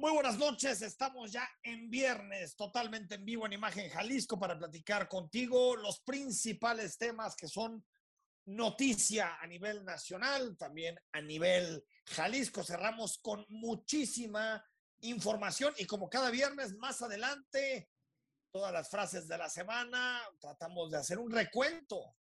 [0.00, 5.08] Muy buenas noches, estamos ya en viernes, totalmente en vivo en Imagen Jalisco para platicar
[5.08, 7.84] contigo los principales temas que son
[8.44, 12.62] noticia a nivel nacional, también a nivel Jalisco.
[12.62, 14.64] Cerramos con muchísima
[15.00, 17.90] información y como cada viernes más adelante,
[18.52, 22.14] todas las frases de la semana, tratamos de hacer un recuento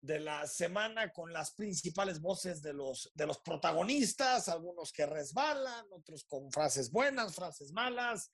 [0.00, 5.86] de la semana con las principales voces de los, de los protagonistas, algunos que resbalan,
[5.90, 8.30] otros con frases buenas, frases malas.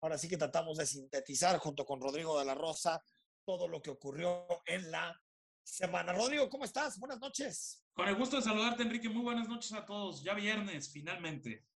[0.00, 3.02] Ahora sí que tratamos de sintetizar junto con Rodrigo de la Rosa
[3.44, 5.14] todo lo que ocurrió en la
[5.62, 6.12] semana.
[6.12, 6.98] Rodrigo, ¿cómo estás?
[6.98, 7.84] Buenas noches.
[7.92, 9.08] Con el gusto de saludarte, Enrique.
[9.08, 10.22] Muy buenas noches a todos.
[10.22, 11.66] Ya viernes, finalmente.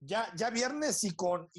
[0.00, 1.50] Ya, ya viernes y con,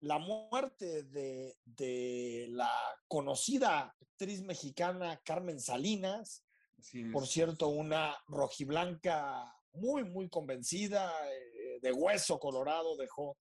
[0.00, 2.70] la muerte de, la
[3.06, 6.44] conocida actriz mexicana Carmen Salinas,
[7.12, 13.36] por cierto, una rojiblanca muy, muy convencida, eh, de hueso colorado, dejó,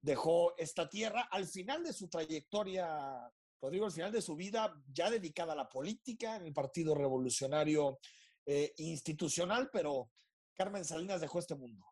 [0.00, 1.28] dejó esta tierra.
[1.30, 3.30] Al final de su trayectoria,
[3.60, 7.98] Rodrigo, al final de su vida, ya dedicada a la política, en el Partido Revolucionario
[8.46, 10.10] eh, Institucional, pero
[10.54, 11.84] Carmen Salinas dejó este mundo.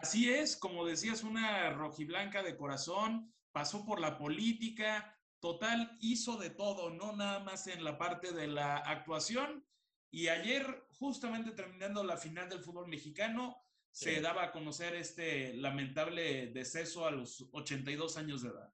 [0.00, 6.50] Así es, como decías, una rojiblanca de corazón, pasó por la política, total, hizo de
[6.50, 9.66] todo, no nada más en la parte de la actuación.
[10.12, 13.60] Y ayer, justamente terminando la final del fútbol mexicano,
[13.90, 18.72] se daba a conocer este lamentable deceso a los 82 años de edad.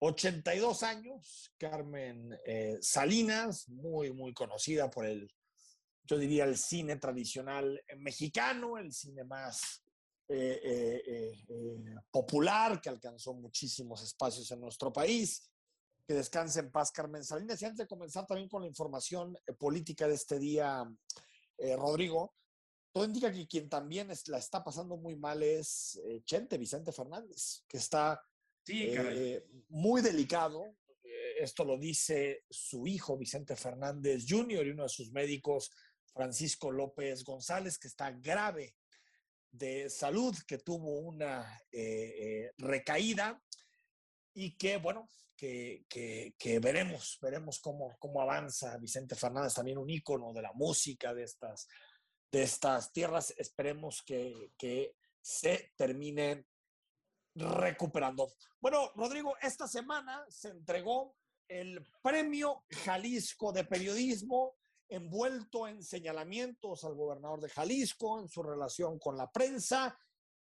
[0.00, 5.32] 82 años, Carmen eh, Salinas, muy, muy conocida por el,
[6.02, 9.83] yo diría, el cine tradicional mexicano, el cine más
[12.10, 15.50] popular que alcanzó muchísimos espacios en nuestro país.
[16.06, 17.62] Que descanse en paz Carmen Salinas.
[17.62, 20.84] Y antes de comenzar también con la información política de este día,
[21.78, 22.34] Rodrigo,
[22.92, 27.78] todo indica que quien también la está pasando muy mal es Chente, Vicente Fernández, que
[27.78, 28.22] está
[29.68, 30.76] muy delicado.
[31.38, 35.70] esto lo dice su hijo, Vicente Fernández Jr., y uno de sus médicos,
[36.12, 38.74] Francisco López González, que está grave
[39.54, 43.40] de salud que tuvo una eh, eh, recaída
[44.34, 45.84] y que, bueno, que,
[46.60, 51.68] veremos, veremos cómo, cómo avanza Vicente Fernández, también un ícono de la música de estas,
[52.32, 53.32] de estas tierras.
[53.36, 56.46] Esperemos que, que se termine
[57.36, 58.32] recuperando.
[58.60, 61.14] Bueno, Rodrigo, esta semana se entregó
[61.46, 64.56] el Premio Jalisco de Periodismo
[64.88, 69.98] envuelto en señalamientos al gobernador de Jalisco, en su relación con la prensa,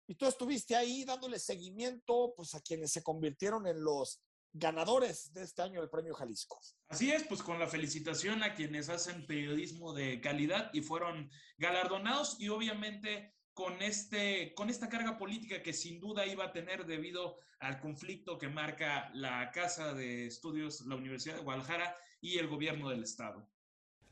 [0.07, 4.21] y tú estuviste ahí dándole seguimiento pues, a quienes se convirtieron en los
[4.51, 6.59] ganadores de este año del Premio Jalisco.
[6.89, 12.39] Así es, pues con la felicitación a quienes hacen periodismo de calidad y fueron galardonados
[12.39, 17.39] y obviamente con, este, con esta carga política que sin duda iba a tener debido
[17.59, 22.89] al conflicto que marca la Casa de Estudios, la Universidad de Guadalajara y el gobierno
[22.89, 23.49] del Estado.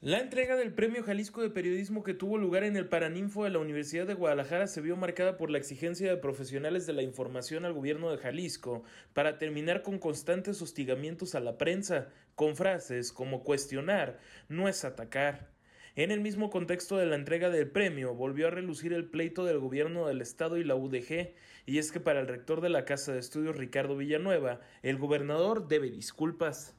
[0.04, 3.60] La entrega del Premio Jalisco de Periodismo que tuvo lugar en el Paraninfo de la
[3.60, 7.74] Universidad de Guadalajara se vio marcada por la exigencia de profesionales de la información al
[7.74, 8.82] gobierno de Jalisco
[9.14, 14.18] para terminar con constantes hostigamientos a la prensa, con frases como cuestionar
[14.50, 15.52] no es atacar.
[15.96, 19.60] En el mismo contexto de la entrega del premio, volvió a relucir el pleito del
[19.60, 21.36] gobierno del Estado y la UDG,
[21.68, 25.68] y es que para el rector de la Casa de Estudios, Ricardo Villanueva, el gobernador
[25.68, 26.76] debe disculpas.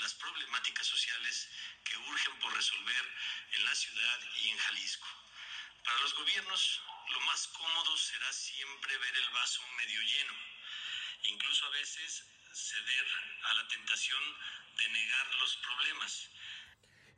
[0.00, 1.48] las problemáticas sociales
[1.84, 3.04] que urgen por resolver
[3.52, 5.06] en la ciudad y en Jalisco.
[5.84, 10.34] Para los gobiernos, lo más cómodo será siempre ver el vaso medio lleno,
[11.24, 13.06] incluso a veces ceder
[13.44, 14.22] a la tentación
[14.76, 16.30] de negar los problemas.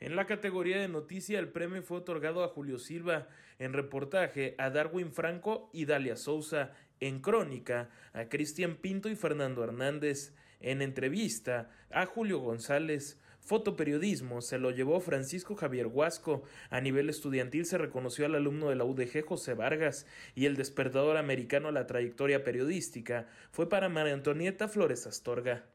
[0.00, 3.28] En la categoría de noticia, el premio fue otorgado a Julio Silva,
[3.60, 9.62] en reportaje a Darwin Franco y Dalia Souza, en crónica a Cristian Pinto y Fernando
[9.62, 16.42] Hernández, en entrevista a Julio González, fotoperiodismo se lo llevó Francisco Javier Huasco.
[16.70, 21.18] A nivel estudiantil se reconoció al alumno de la UDG José Vargas y el despertador
[21.18, 25.66] americano a la trayectoria periodística fue para María Antonieta Flores Astorga.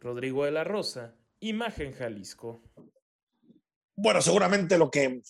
[0.00, 2.60] Rodrigo de la Rosa, Imagen Jalisco.
[3.96, 5.22] Bueno, seguramente lo que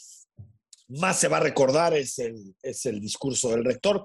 [0.88, 4.02] más se va a recordar es el, es el discurso del rector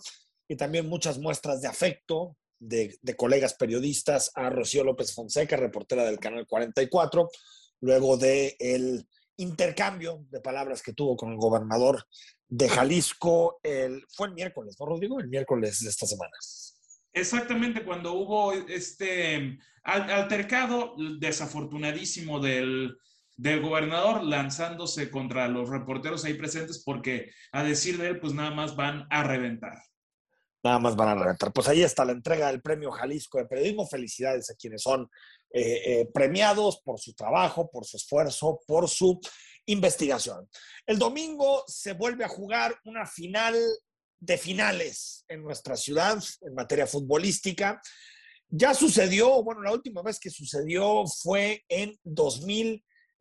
[0.47, 6.19] y también muchas muestras de afecto de, colegas periodistas a Rocío López Fonseca, reportera del
[6.19, 7.29] Canal 44,
[7.81, 12.05] luego de el intercambio de palabras que tuvo con el gobernador
[12.47, 13.59] de Jalisco.
[13.63, 15.19] El, fue el miércoles, ¿no, Rodrigo?
[15.19, 16.31] El miércoles de esta semana.
[17.13, 22.95] Exactamente, cuando hubo este altercado desafortunadísimo del,
[23.41, 28.51] del gobernador lanzándose contra los reporteros ahí presentes porque a decir de él, pues nada
[28.51, 29.81] más van a reventar.
[30.63, 31.51] Nada más van a reventar.
[31.51, 33.88] Pues ahí está la entrega del Premio Jalisco de Periodismo.
[33.88, 35.09] Felicidades a quienes son
[35.51, 39.19] eh, eh, premiados por su trabajo, por su esfuerzo, por su
[39.65, 40.47] investigación.
[40.85, 43.55] El domingo se vuelve a jugar una final
[44.19, 47.81] de finales en nuestra ciudad en materia futbolística.
[48.49, 51.97] Ya sucedió, bueno, la última vez que sucedió fue en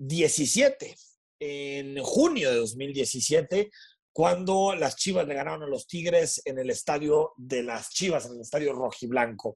[0.01, 0.97] 2017,
[1.41, 3.71] en junio de 2017,
[4.13, 8.33] cuando las Chivas le ganaron a los Tigres en el estadio de las Chivas, en
[8.33, 9.55] el estadio rojiblanco.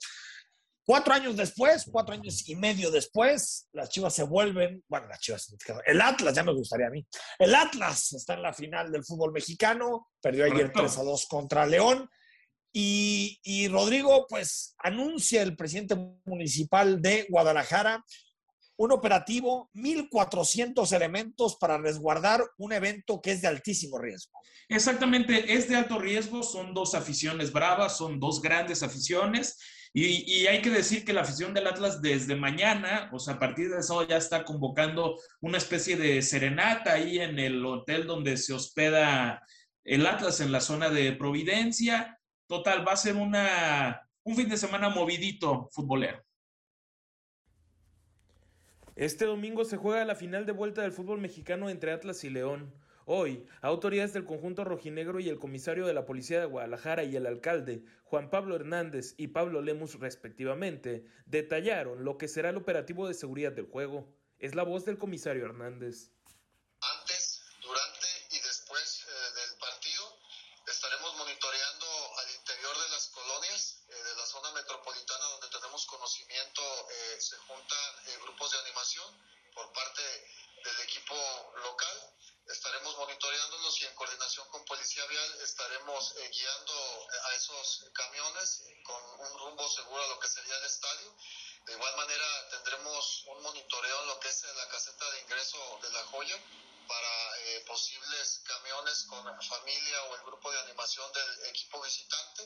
[0.87, 5.57] Cuatro años después, cuatro años y medio después, las Chivas se vuelven, bueno, las Chivas,
[5.87, 7.05] el Atlas, ya me gustaría a mí.
[7.39, 11.67] El Atlas está en la final del fútbol mexicano, perdió ayer 3 a 2 contra
[11.67, 12.09] León.
[12.71, 18.05] Y, y Rodrigo, pues, anuncia el presidente municipal de Guadalajara
[18.77, 24.33] un operativo, 1.400 elementos para resguardar un evento que es de altísimo riesgo.
[24.69, 29.59] Exactamente, es de alto riesgo, son dos aficiones bravas, son dos grandes aficiones.
[29.97, 33.71] Y, hay que decir que la afición del Atlas desde mañana, o sea, a partir
[33.71, 38.53] de eso ya está convocando una especie de serenata ahí en el hotel donde se
[38.53, 39.41] hospeda
[39.85, 42.19] el Atlas en la zona de Providencia.
[42.49, 46.24] Total, va a ser una, un fin de semana movidito futbolero.
[48.97, 52.73] Este domingo se juega la final de vuelta del fútbol mexicano entre Atlas y León.
[53.07, 57.27] Hoy, autoridades del conjunto rojinegro y el comisario de la Policía de Guadalajara y el
[57.27, 63.15] alcalde, Juan Pablo Hernández y Pablo Lemus respectivamente, detallaron lo que será el operativo de
[63.15, 64.09] seguridad del juego.
[64.39, 66.13] Es la voz del comisario Hernández.
[66.81, 70.05] Antes, durante y después eh, del partido
[70.67, 71.87] estaremos monitoreando
[72.19, 77.37] al interior de las colonias eh, de la zona metropolitana donde tenemos conocimiento, eh, se
[77.39, 79.07] juntan grupos de animación
[79.55, 80.03] por parte
[80.65, 81.15] del equipo
[81.63, 82.15] local.
[82.49, 89.39] Estaremos monitoreándolos y en coordinación con Policía Vial estaremos guiando a esos camiones con un
[89.39, 91.15] rumbo seguro a lo que sería el estadio.
[91.65, 95.91] De igual manera tendremos un monitoreo en lo que es la caseta de ingreso de
[95.93, 96.39] la joya
[96.87, 98.43] para eh, posibles
[99.33, 102.43] con familia o el grupo de animación del equipo visitante.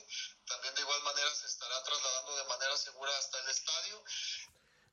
[0.47, 4.03] También de igual manera se estará trasladando de manera segura hasta el estadio.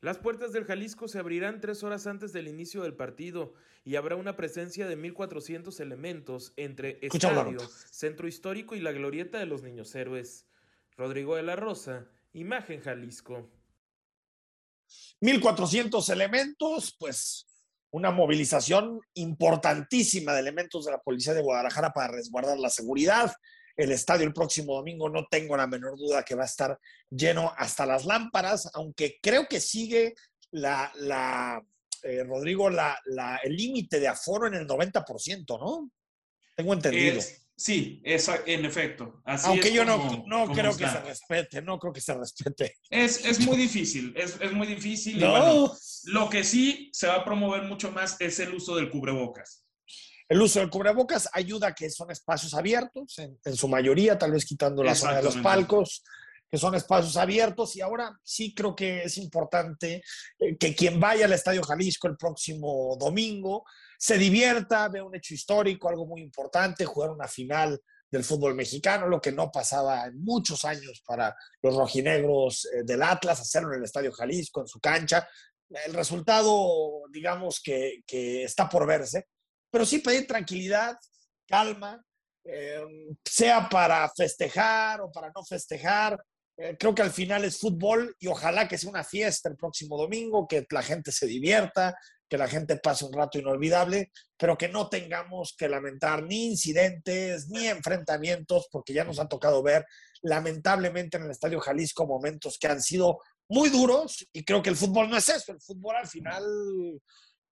[0.00, 3.54] Las puertas del Jalisco se abrirán tres horas antes del inicio del partido
[3.84, 7.60] y habrá una presencia de 1.400 elementos entre estadio,
[7.90, 10.46] centro histórico y la glorieta de los niños héroes.
[10.96, 13.48] Rodrigo de la Rosa, Imagen Jalisco.
[15.20, 17.46] 1.400 elementos, pues
[17.96, 23.32] una movilización importantísima de elementos de la Policía de Guadalajara para resguardar la seguridad.
[23.74, 26.78] El estadio el próximo domingo no tengo la menor duda que va a estar
[27.08, 30.14] lleno hasta las lámparas, aunque creo que sigue
[30.50, 31.64] la, la
[32.02, 35.90] eh, Rodrigo, la, la, el límite de aforo en el 90%, ¿no?
[36.54, 37.22] Tengo entendido.
[37.58, 39.22] Sí, esa, en efecto.
[39.24, 42.76] Aunque yo no, no creo que se respete, no creo que se respete.
[42.90, 45.18] Es, es muy difícil, es, es, muy difícil.
[45.18, 45.74] No.
[46.04, 49.64] lo que sí se va a promover mucho más es el uso del cubrebocas.
[50.28, 54.32] El uso del cubrebocas ayuda a que son espacios abiertos, en, en su mayoría, tal
[54.32, 56.02] vez quitando la zona de los palcos,
[56.50, 57.74] que son espacios abiertos.
[57.76, 60.02] Y ahora sí creo que es importante
[60.38, 63.64] eh, que quien vaya al Estadio Jalisco el próximo domingo
[63.98, 69.08] se divierta, ve un hecho histórico, algo muy importante, jugar una final del fútbol mexicano,
[69.08, 73.78] lo que no pasaba en muchos años para los rojinegros eh, del Atlas, hacerlo en
[73.80, 75.28] el Estadio Jalisco, en su cancha.
[75.84, 78.02] El resultado, digamos que,
[78.44, 79.26] está por verse,
[79.70, 80.96] pero sí pedir tranquilidad,
[81.46, 82.00] calma,
[82.44, 82.80] eh,
[83.24, 86.22] sea para festejar o para no festejar.
[86.56, 89.98] Eh, creo que al final es fútbol y ojalá que sea una fiesta el próximo
[89.98, 91.96] domingo, que la gente se divierta,
[92.28, 97.48] que la gente pase un rato inolvidable, pero que no tengamos que lamentar ni incidentes
[97.48, 99.86] ni enfrentamientos, porque ya nos ha tocado ver
[100.22, 104.76] lamentablemente en el Estadio Jalisco momentos que han sido muy duros y creo que el
[104.76, 106.42] fútbol no es eso, el fútbol al final,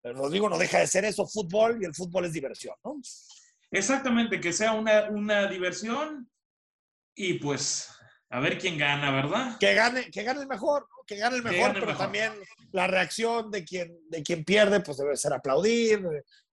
[0.03, 3.01] eh, Rodrigo, no deja de ser eso, fútbol y el fútbol es diversión, ¿no?
[3.71, 6.31] Exactamente, que sea una, una diversión
[7.15, 7.91] y pues
[8.31, 9.57] a ver quién gana, ¿verdad?
[9.59, 12.33] Que gane, que gane el mejor, que gane el mejor, pero también
[12.73, 16.01] la reacción de quien, de quien pierde, pues debe ser aplaudir,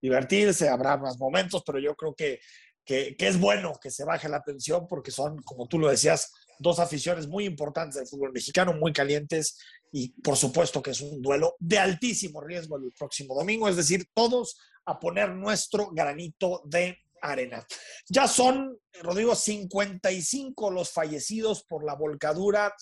[0.01, 2.39] divertirse, habrá más momentos, pero yo creo que,
[2.85, 6.79] que, es bueno que se baje la tensión porque son, como tú lo decías, dos
[6.79, 9.59] aficiones muy importantes del fútbol mexicano, muy calientes
[9.91, 14.05] y por supuesto que es un duelo de altísimo riesgo el próximo domingo, es decir,
[14.13, 17.65] todos a poner nuestro granito de arena.
[18.07, 22.73] Ya son, Rodrigo, 55 los fallecidos por la volcadura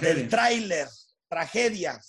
[0.00, 0.88] del tráiler,
[1.28, 2.00] tragedia,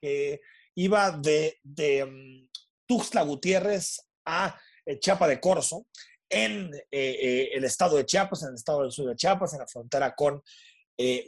[0.00, 0.40] que
[0.74, 1.58] iba de,
[2.04, 2.48] um,
[2.86, 5.86] Tuxtla Gutiérrez a eh, Chiapa de Corzo,
[6.28, 9.60] en eh, eh, el estado de Chiapas, en el estado del sur de Chiapas, en
[9.60, 10.42] la frontera con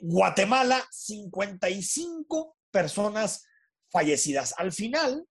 [0.01, 3.45] Guatemala, 55 personas
[3.91, 4.55] fallecidas.
[4.57, 5.27] Al final,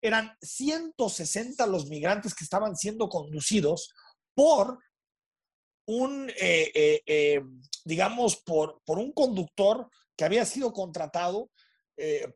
[0.00, 3.92] eran 160 los migrantes que estaban siendo conducidos
[4.34, 4.78] por
[5.88, 6.30] un,
[7.84, 9.90] digamos, por, por, un conductor
[10.22, 11.50] que había sido contratado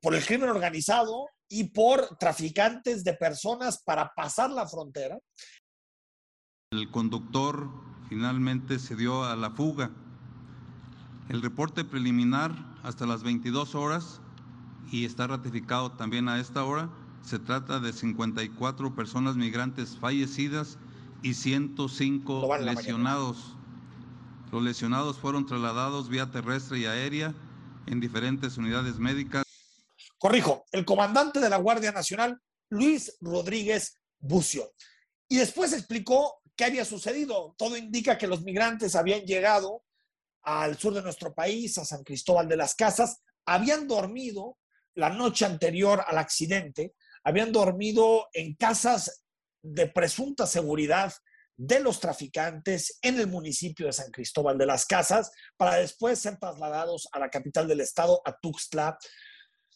[0.02, 5.20] por el crimen organizado y por traficantes de personas para pasar la frontera.
[6.72, 7.70] El conductor
[8.08, 9.92] finalmente se dio a la fuga.
[11.28, 12.50] El reporte preliminar
[12.82, 14.20] hasta las 22 horas
[14.90, 16.90] y está ratificado también a esta hora,
[17.22, 20.76] se trata de 54 personas migrantes fallecidas
[21.22, 23.54] y 105 lesionados.
[24.50, 27.32] Los lesionados fueron trasladados vía terrestre y aérea
[27.86, 29.46] en diferentes unidades médicas
[30.18, 32.40] corrijo, el comandante de la Guardia Nacional,
[32.70, 34.72] Luis Rodríguez Bucio.
[35.28, 37.54] Y después explicó qué había sucedido.
[37.58, 39.84] Todo indica que los migrantes habían llegado
[40.42, 44.58] al sur de nuestro país, a San Cristóbal de las Casas, habían dormido
[44.94, 49.24] la noche anterior al accidente, habían dormido en casas
[49.62, 51.12] de presunta seguridad
[51.56, 56.38] de los traficantes en el municipio de San Cristóbal de las Casas para después ser
[56.38, 58.98] trasladados a la capital del estado, a Tuxtla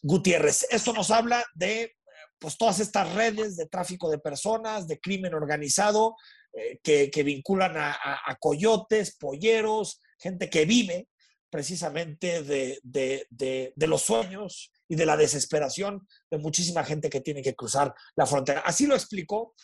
[0.03, 0.67] Gutiérrez.
[0.71, 1.97] Esto nos habla de
[2.39, 6.17] pues, todas estas redes de tráfico de personas, de crimen organizado,
[6.53, 11.09] eh, que, vinculan a, coyotes, polleros, gente que vive
[11.49, 17.95] precisamente de, los sueños y de la desesperación de muchísima gente que tiene que cruzar
[18.17, 18.61] la frontera.
[18.61, 19.55] Así lo explicó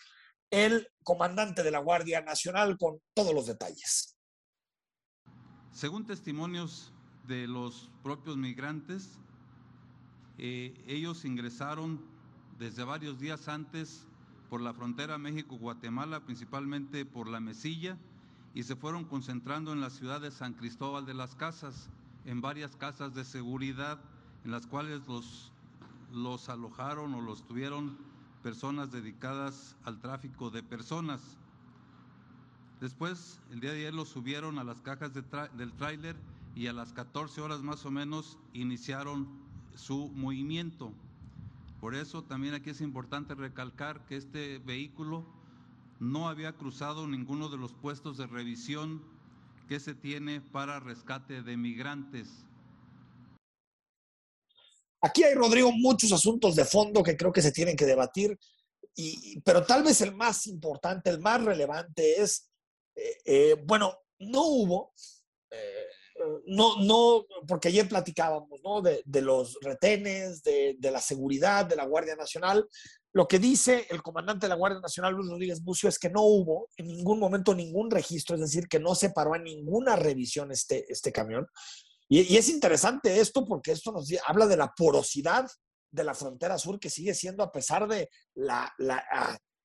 [0.50, 4.17] el comandante de la Guardia Nacional con todos los detalles.
[5.73, 6.93] Según testimonios
[7.26, 9.19] de los propios migrantes,
[10.38, 12.00] eh, ellos ingresaron
[12.59, 14.07] desde varios días antes
[14.49, 17.99] por la frontera México-Guatemala, principalmente por la Mesilla,
[18.55, 21.91] y se fueron concentrando en la ciudad de San Cristóbal de las Casas,
[22.25, 24.00] en varias casas de seguridad,
[24.45, 25.53] en las cuales los,
[26.12, 27.99] los alojaron o los tuvieron
[28.47, 31.21] personas dedicadas al tráfico de personas.
[32.81, 36.15] Después, el día de ayer los subieron a las cajas del tráiler
[36.55, 39.26] y a las 14 horas más o menos iniciaron
[39.75, 40.93] su movimiento.
[41.81, 45.25] Por eso también aquí es importante recalcar que este vehículo
[45.99, 49.03] no había cruzado ninguno de los puestos de revisión
[49.69, 52.45] que se tiene para rescate de migrantes.
[55.07, 58.39] Aquí hay, Rodrigo, muchos asuntos de fondo que creo que se tienen que debatir,
[58.95, 62.51] y, pero tal vez el más importante, el más relevante es,
[62.95, 64.93] eh, eh, bueno, no hubo
[65.51, 65.87] eh,
[66.47, 68.81] no, no, porque ayer platicábamos, ¿no?
[68.81, 72.67] De, los retenes, de, la seguridad de la Guardia Nacional.
[73.13, 76.23] Lo que dice el comandante de la Guardia Nacional, Luis Rodríguez Bucio, es que no
[76.23, 80.53] hubo en ningún momento ningún registro, es decir, que no se paró a ninguna revisión
[80.53, 81.47] este, este camión.
[82.09, 85.49] Y, es interesante esto porque esto nos habla de la porosidad
[85.91, 89.03] de la frontera sur que sigue siendo a pesar de la, la,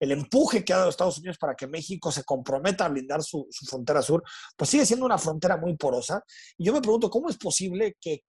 [0.01, 3.47] el empuje que ha dado Estados Unidos para que México se comprometa a blindar su,
[3.67, 4.23] frontera sur,
[4.57, 6.23] pues sigue siendo una frontera muy porosa.
[6.57, 8.23] Y yo me pregunto, ¿cómo es posible que,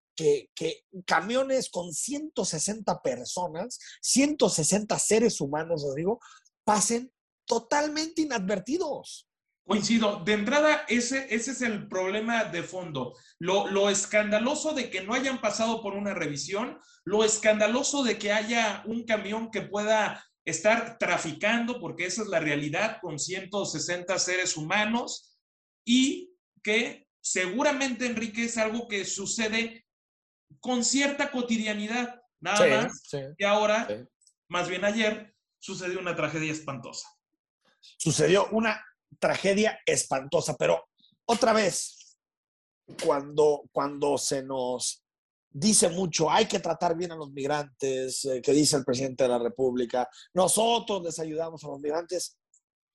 [1.06, 6.20] camiones con 160 personas, 160 seres humanos, Rodrigo,
[6.62, 7.10] pasen
[7.46, 9.26] totalmente inadvertidos?
[9.64, 10.22] Coincido.
[10.24, 13.16] De entrada, ese, ese es el problema de fondo.
[13.38, 18.32] Lo, lo, escandaloso de que no hayan pasado por una revisión, lo escandaloso de que
[18.32, 24.56] haya un camión que pueda estar traficando, porque esa es la realidad, con 160 seres
[24.56, 25.38] humanos
[25.84, 29.86] y que seguramente, Enrique, es algo que sucede
[30.60, 32.20] con cierta cotidianidad.
[32.40, 33.88] Nada más que ahora,
[34.48, 37.08] más bien ayer, sucedió una tragedia espantosa.
[37.98, 38.84] Sucedió una
[39.18, 40.88] tragedia espantosa, pero
[41.26, 42.16] otra vez,
[43.04, 45.02] cuando, cuando se nos
[45.50, 49.30] dice mucho, hay que tratar bien a los migrantes, eh, que dice el presidente de
[49.30, 52.38] la República, nosotros les ayudamos a los migrantes,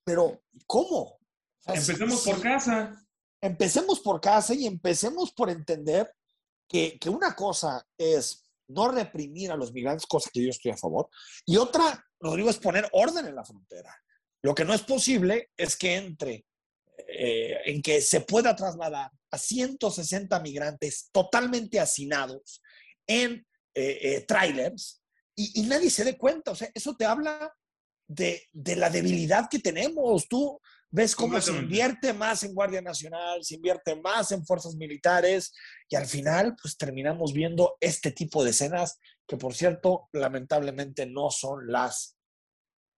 [0.04, 1.18] pero ¿cómo?
[1.66, 3.06] empecemos por casa.
[3.40, 6.12] Empecemos por casa y empecemos por entender
[6.68, 10.76] que, que una cosa es no reprimir a los migrantes, cosa que yo estoy a
[10.76, 11.08] favor,
[11.46, 13.94] y otra, Rodrigo, es poner orden en la frontera.
[14.42, 16.44] Lo que no es posible es que entre,
[17.08, 22.62] eh, en que se pueda trasladar a 160 migrantes totalmente hacinados
[23.06, 25.02] en eh, eh, trailers
[25.34, 26.50] y, nadie se dé cuenta.
[26.50, 27.52] O sea, eso te habla
[28.08, 30.26] de, de la debilidad que tenemos.
[30.26, 35.52] Tú ves cómo se invierte más en Guardia Nacional, se invierte más en fuerzas militares
[35.88, 41.30] y al final pues terminamos viendo este tipo de escenas que por cierto lamentablemente no
[41.30, 42.16] son las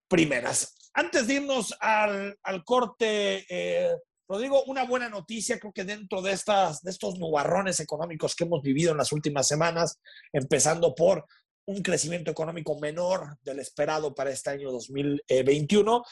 [0.08, 0.79] primeras.
[0.94, 3.96] Antes de irnos al, al corte, eh,
[4.28, 8.62] Rodrigo, una buena noticia, creo que dentro de, estas, de estos nubarrones económicos que hemos
[8.62, 9.98] vivido en las últimas semanas,
[10.32, 11.24] empezando por
[11.66, 16.02] un crecimiento económico menor del esperado para este año 2021,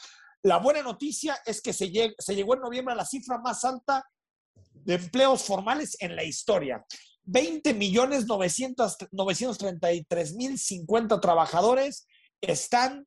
[0.43, 4.03] la buena noticia es que se, se llegó en noviembre a la cifra más alta
[4.73, 6.83] de empleos formales en la historia.
[7.23, 12.07] 20 millones 933 mil 50 trabajadores
[12.41, 13.05] están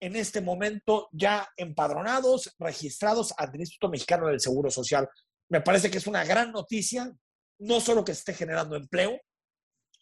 [0.00, 5.08] en este momento ya empadronados, registrados ante el Instituto Mexicano del Seguro Social.
[5.48, 7.12] Me parece que es una gran noticia,
[7.58, 9.18] no solo que esté generando empleo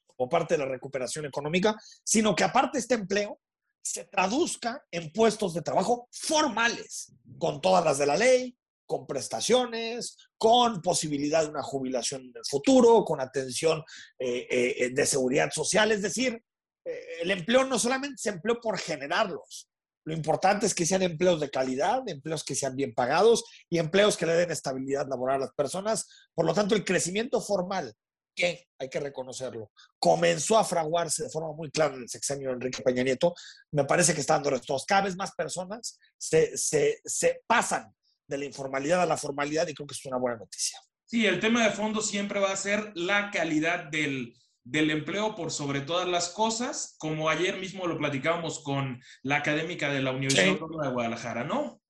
[0.06, 3.40] como parte de la recuperación económica, sino que aparte este empleo
[3.82, 10.16] se traduzca en puestos de trabajo formales, con todas las de la ley, con prestaciones,
[10.38, 13.82] con posibilidad de una jubilación en el futuro, con atención
[14.18, 15.92] eh, eh, de seguridad social.
[15.92, 16.42] Es decir,
[16.84, 19.68] eh, el empleo no solamente se empleó por generarlos,
[20.04, 24.16] lo importante es que sean empleos de calidad, empleos que sean bien pagados y empleos
[24.16, 26.06] que le den estabilidad laboral a las personas.
[26.34, 27.94] Por lo tanto, el crecimiento formal,
[28.36, 32.54] que hay que reconocerlo, comenzó a fraguarse de forma muy clara en el sexenio de
[32.54, 33.34] Enrique Peña Nieto,
[33.70, 34.84] me parece que está dando resultados.
[34.84, 37.94] Cada vez más personas se, se, se pasan
[38.26, 40.78] de la informalidad a la formalidad y creo que es una buena noticia.
[41.06, 45.52] Sí, el tema de fondo siempre va a ser la calidad del, del empleo por
[45.52, 50.58] sobre todas las cosas, como ayer mismo lo platicábamos con la académica de la Universidad
[50.58, 51.80] de Guadalajara, ¿no?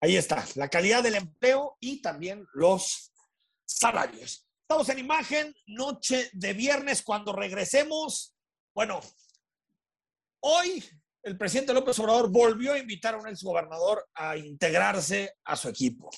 [0.00, 3.12] Ahí está, la calidad del empleo y también los
[3.64, 4.48] salarios.
[4.62, 8.34] Estamos en imagen, noche de viernes, cuando regresemos.
[8.74, 9.00] Bueno,
[10.40, 10.84] hoy
[11.22, 16.10] el presidente López Obrador volvió a invitar a un exgobernador a integrarse a su equipo.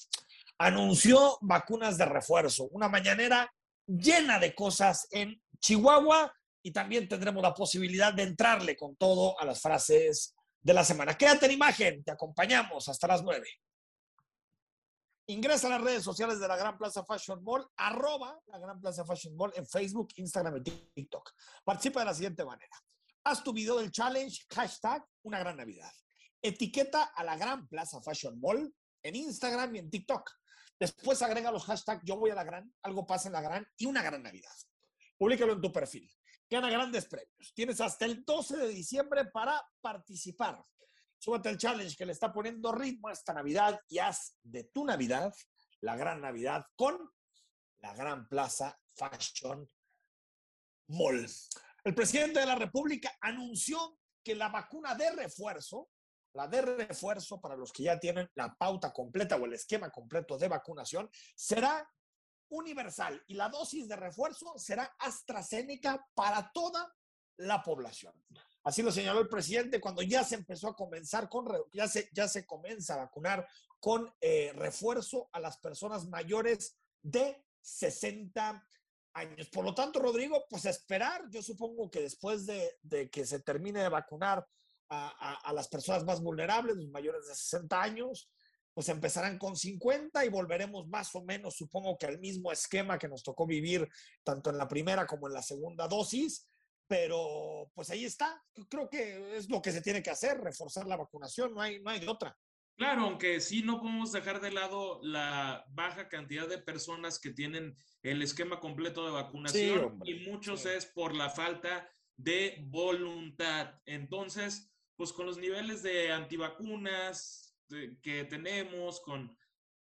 [0.59, 3.53] Anunció vacunas de refuerzo, una mañanera
[3.87, 9.45] llena de cosas en Chihuahua y también tendremos la posibilidad de entrarle con todo a
[9.45, 11.17] las frases de la semana.
[11.17, 13.49] Quédate en imagen, te acompañamos hasta las nueve.
[15.27, 19.05] Ingresa a las redes sociales de la Gran Plaza Fashion Mall, arroba la Gran Plaza
[19.05, 21.31] Fashion Mall en Facebook, Instagram y TikTok.
[21.65, 22.77] Participa de la siguiente manera.
[23.25, 25.91] Haz tu video del challenge, hashtag Una Gran Navidad.
[26.43, 30.31] Etiqueta a la Gran Plaza Fashion Mall en Instagram y en TikTok.
[30.79, 33.87] Después agrega los hashtags Yo voy a la Gran, algo pasa en la Gran y
[33.87, 34.53] Una Gran Navidad.
[35.17, 36.11] Públicalo en tu perfil.
[36.51, 37.53] Gana grandes premios.
[37.55, 40.65] Tienes hasta el 12 de diciembre para participar.
[41.19, 45.33] Súbete al challenge que le está poniendo ritmo esta Navidad y haz de tu Navidad
[45.81, 47.11] la gran Navidad con
[47.79, 49.71] la Gran Plaza Fashion
[50.89, 51.27] Mall.
[51.85, 55.91] El presidente de la República anunció que la vacuna de refuerzo,
[56.33, 60.39] la de refuerzo para los que ya tienen la pauta completa o el esquema completo
[60.39, 61.87] de vacunación, será
[62.51, 66.95] universal y la dosis de refuerzo será AstraZeneca para toda
[67.37, 68.15] la población.
[68.63, 72.27] Así lo señaló el presidente cuando ya se empezó a comenzar con, ya se, ya
[72.29, 73.47] se comienza a vacunar
[73.79, 78.67] con eh, refuerzo a las personas mayores de 60
[79.13, 79.49] años.
[79.51, 83.83] Por lo tanto, Rodrigo, pues esperar, yo supongo que después de, de que se termine
[83.83, 84.47] de vacunar
[84.89, 88.31] a, a, a, las personas más vulnerables, los mayores de 60 años,
[88.75, 93.09] pues empezarán con 50 y volveremos más o menos, supongo que al mismo esquema que
[93.09, 93.89] nos tocó vivir
[94.25, 96.49] tanto en la primera como en la segunda dosis,
[96.87, 98.43] pero pues ahí está.
[98.69, 101.91] Creo que es lo que se tiene que hacer, reforzar la vacunación, no hay, no
[101.91, 102.37] hay de otra.
[102.77, 107.77] Claro, aunque sí no podemos dejar de lado la baja cantidad de personas que tienen
[108.03, 113.75] el esquema completo de vacunación y muchos es por la falta de voluntad.
[113.87, 117.54] Entonces, pues con los niveles de antivacunas,
[118.03, 119.37] que tenemos, con,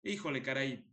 [0.03, 0.85] híjole, caray,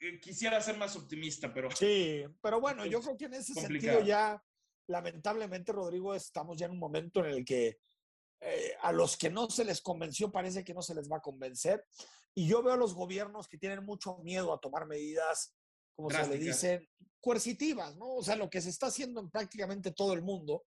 [0.00, 1.70] eh, quisiera ser más optimista, pero...
[1.70, 4.42] Sí, pero bueno, yo creo que en ese sentido ya,
[4.88, 7.80] lamentablemente, Rodrigo, estamos ya en un momento en el que
[8.40, 11.22] eh, a los que no se les convenció parece que no se les va a
[11.22, 11.84] convencer.
[12.34, 15.56] Y yo veo a los gobiernos que tienen mucho miedo a tomar medidas,
[15.96, 16.88] como se le dicen,
[17.20, 18.14] coercitivas, ¿no?
[18.14, 20.64] O sea, lo que se está haciendo en prácticamente todo el mundo,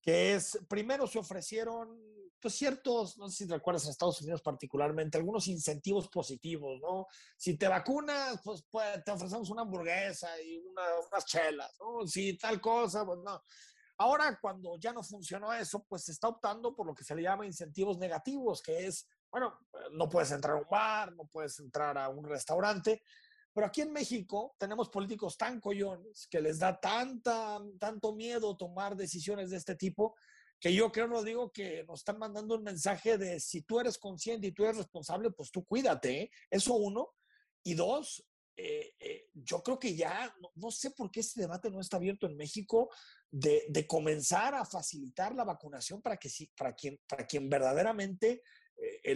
[0.00, 1.98] que es, primero se ofrecieron
[2.40, 7.06] pues ciertos, no sé si te recuerdas en Estados Unidos particularmente, algunos incentivos positivos, ¿no?
[7.36, 12.06] Si te vacunas, pues, pues te ofrecemos una hamburguesa y unas chelas, ¿no?
[12.06, 13.42] Si tal cosa, pues no.
[14.00, 17.22] Ahora, cuando ya no funcionó eso, pues se está optando por lo que se le
[17.22, 19.58] llama incentivos negativos, que es, bueno,
[19.92, 23.02] no puedes entrar a un bar, no puedes entrar a un restaurante,
[23.58, 28.94] Pero aquí en México tenemos políticos tan collones que les da tanta, tanto miedo tomar
[28.94, 30.14] decisiones de este tipo
[30.60, 34.46] que yo creo, Rodrigo, que nos están mandando un mensaje de si tú eres consciente
[34.46, 36.20] y tú eres responsable, pues tú cuídate.
[36.20, 36.30] ¿eh?
[36.48, 37.16] Eso uno.
[37.64, 38.24] Y dos,
[38.56, 42.28] eh, eh, yo creo que ya, no, sé por qué este debate no está abierto
[42.28, 42.90] en México,
[43.28, 48.40] de, de comenzar a facilitar la vacunación para, que, para, quien, para quien verdaderamente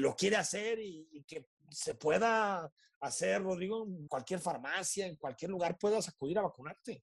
[0.00, 5.50] lo quiere hacer y, y, que se pueda hacer, Rodrigo, en cualquier farmacia, en cualquier
[5.50, 7.02] lugar puedas acudir a vacunarte.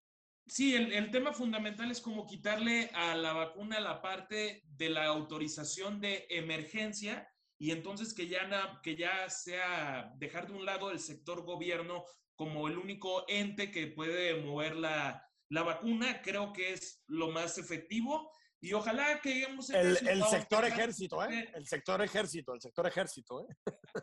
[0.48, 6.02] Sí, el, tema fundamental es como quitarle a la vacuna la parte de la autorización
[6.02, 11.44] de emergencia y entonces que ya, que ya sea dejar de un lado el sector
[11.44, 17.58] gobierno como el único ente que puede mover la, vacuna, creo que es lo más
[17.58, 18.32] efectivo.
[18.64, 21.50] Y ojalá que lleguemos el, el sector ejército, ¿eh?
[21.56, 23.48] El sector ejército, el sector ejército, ¿eh?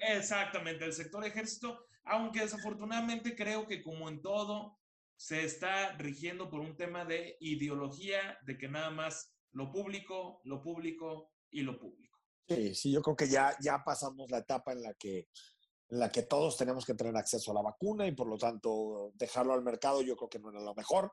[0.01, 4.77] Exactamente, el sector ejército, aunque desafortunadamente creo que como en todo,
[5.17, 10.61] se está rigiendo por un tema de ideología, de que nada más lo público, lo
[10.61, 12.19] público y lo público.
[12.49, 15.29] Sí, sí, yo creo que ya, ya pasamos la etapa en la que
[15.91, 19.11] en la que todos tenemos que tener acceso a la vacuna y por lo tanto
[19.15, 21.13] dejarlo al mercado yo creo que no era lo mejor.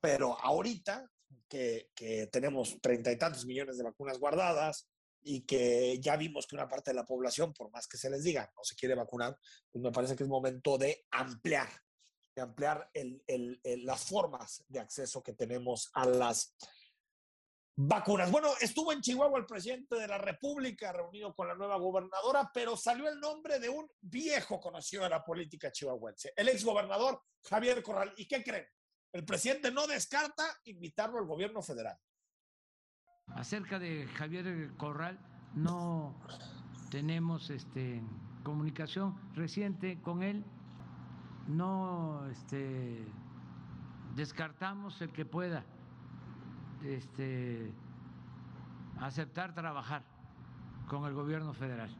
[0.00, 1.10] Pero ahorita
[1.48, 4.88] que, que tenemos treinta y tantos millones de vacunas guardadas
[5.22, 8.22] y que ya vimos que una parte de la población, por más que se les
[8.22, 9.36] diga, no se quiere vacunar,
[9.70, 11.68] pues me parece que es momento de ampliar
[12.36, 12.90] de ampliar
[13.82, 16.54] las formas de acceso que tenemos a las
[17.74, 18.30] vacunas.
[18.30, 22.76] Bueno, estuvo en Chihuahua el presidente de la República reunido con la nueva gobernadora, pero
[22.76, 28.12] salió el nombre de un viejo conocido de la política chihuahuense, el exgobernador Javier Corral.
[28.18, 28.66] ¿Y qué creen?
[29.16, 31.98] El presidente no descarta invitarlo al gobierno federal.
[33.28, 35.18] Acerca de Javier Corral,
[35.54, 36.20] no
[36.90, 38.02] tenemos este,
[38.44, 40.44] comunicación reciente con él
[41.46, 43.06] no este,
[44.14, 45.64] descartamos el que pueda
[46.84, 47.72] este,
[49.00, 50.04] aceptar trabajar
[50.88, 51.90] con el gobierno federal.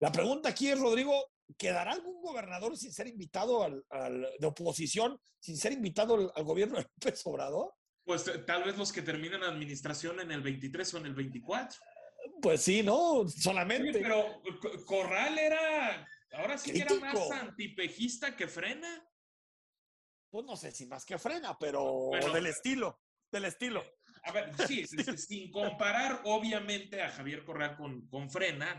[0.00, 1.12] La pregunta aquí es, Rodrigo,
[1.56, 6.82] ¿quedará algún gobernador sin ser invitado al, de oposición, sin ser invitado al, gobierno de
[6.82, 7.74] López Obrador?
[8.04, 11.80] Pues eh, tal vez los que terminan administración en el 23 o en el 24.
[12.42, 13.26] Pues sí, ¿no?
[13.28, 14.00] Solamente.
[14.00, 14.42] pero
[14.86, 19.04] Corral era, ahora sí que era más antipejista que frena.
[20.30, 23.82] Pues no sé si más que frena, pero del estilo, del estilo.
[24.24, 28.74] A ver, sí, sin comparar obviamente a Javier Corral con, con frena,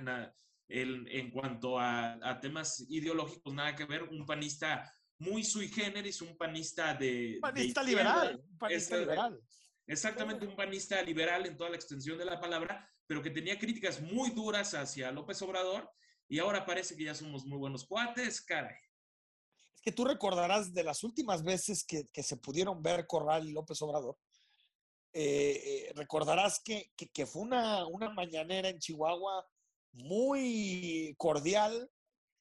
[0.70, 6.94] en cuanto a, temas ideológicos, nada que ver, un panista muy sui generis, un panista
[6.94, 7.40] de...
[7.42, 9.42] Panista liberal, un panista liberal.
[9.88, 14.00] Exactamente, un panista liberal en toda la extensión de la palabra, pero que tenía críticas
[14.00, 15.90] muy duras hacia López Obrador
[16.28, 18.78] y ahora parece que ya somos muy buenos cuates, caray.
[19.74, 23.82] Es que tú recordarás de las últimas veces que, se pudieron ver Corral y López
[23.82, 24.16] Obrador,
[25.12, 29.44] eh, eh, recordarás que, que, fue una, una mañanera en Chihuahua
[29.93, 31.89] muy cordial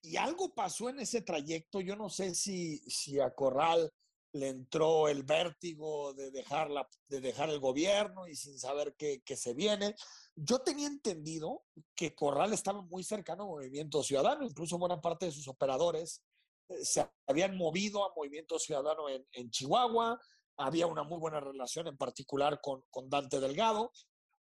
[0.03, 1.81] y algo pasó en ese trayecto.
[1.81, 3.93] Yo no sé si, si a Corral
[4.33, 9.23] le entró el vértigo de dejar, la, de dejar el gobierno y sin saber qué,
[9.25, 9.95] qué se viene.
[10.35, 15.33] Yo tenía entendido que Corral estaba muy cercano al Movimiento Ciudadano, incluso buena parte de
[15.33, 16.23] sus operadores
[16.69, 20.21] eh, se habían movido a Movimiento Ciudadano en, en Chihuahua,
[20.59, 23.93] había una muy buena relación en particular con, con Dante Delgado,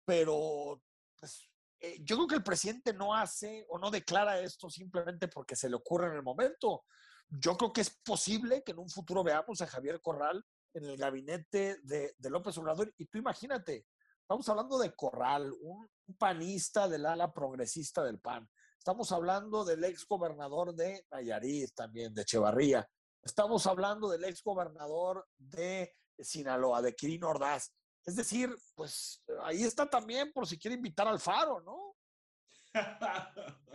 [0.05, 0.81] pero
[1.19, 1.46] pues,
[1.79, 5.69] eh, yo creo que el presidente no hace o no declara esto simplemente porque se
[5.69, 6.83] le ocurre en el momento.
[7.29, 10.97] Yo creo que es posible que en un futuro veamos a Javier Corral en el
[10.97, 12.93] gabinete de, López Obrador.
[12.97, 13.85] Y tú imagínate,
[14.29, 18.45] Estamos hablando de Corral, un, panista del ala progresista del PAN.
[18.77, 22.85] Estamos hablando del ex gobernador de Nayarit, también de Echevarría.
[23.23, 27.73] Estamos hablando del ex gobernador de Sinaloa, de Quirino Ordaz.
[28.07, 31.93] Es decir, pues ahí está también por si quiere invitar al Faro, ¿no?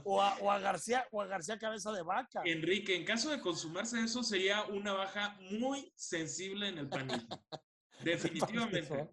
[0.04, 2.40] O a, García, o a García Cabeza de Vaca.
[2.46, 7.28] Enrique, en caso de consumarse eso, sería una baja muy sensible en el panismo.
[8.02, 9.10] Definitivamente.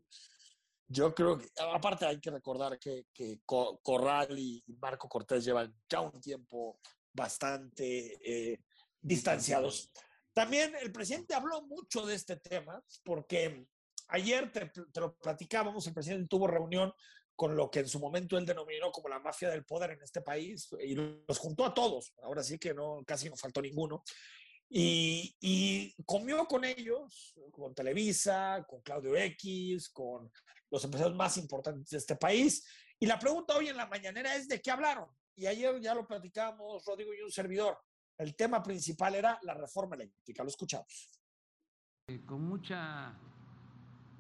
[0.88, 3.06] Yo creo que, aparte hay que recordar que,
[3.46, 6.80] Corral y Marco Cortés llevan ya un tiempo
[7.12, 8.64] bastante eh,
[9.02, 9.92] distanciados.
[10.34, 13.68] También el presidente habló mucho de este tema porque
[14.10, 16.94] ayer te, lo platicábamos, el presidente tuvo reunión
[17.36, 20.22] con lo que en su momento él denominó como la mafia del poder en este
[20.22, 22.14] país y los juntó a todos.
[22.22, 24.04] Ahora sí que no, casi no faltó ninguno.
[24.70, 30.30] Y, y, comió con ellos, con Televisa, con Claudio X, con
[30.70, 32.68] los empresarios más importantes de este país.
[33.00, 35.08] Y la pregunta hoy en la mañanera es de qué hablaron.
[35.36, 37.80] y ayer ya lo platicamos, Rodrigo y un servidor.
[38.18, 40.44] El tema principal era la reforma eléctrica.
[40.44, 41.10] Lo escuchamos.
[42.08, 43.18] Eh, con mucha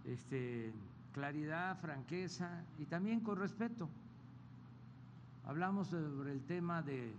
[0.05, 0.73] este,
[1.13, 3.89] claridad, franqueza y también con respeto.
[5.45, 7.13] Hablamos sobre el tema de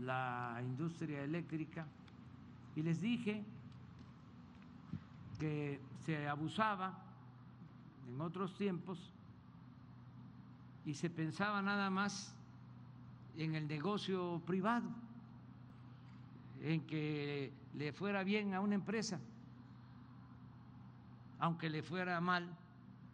[0.00, 1.86] la industria eléctrica
[2.74, 3.44] y les dije
[5.38, 6.98] que se abusaba
[8.08, 8.98] en otros tiempos
[10.84, 12.34] y se pensaba nada más
[13.36, 14.88] en el negocio privado,
[16.62, 19.18] en que le fuera bien a una empresa,
[21.44, 22.48] aunque le fuera mal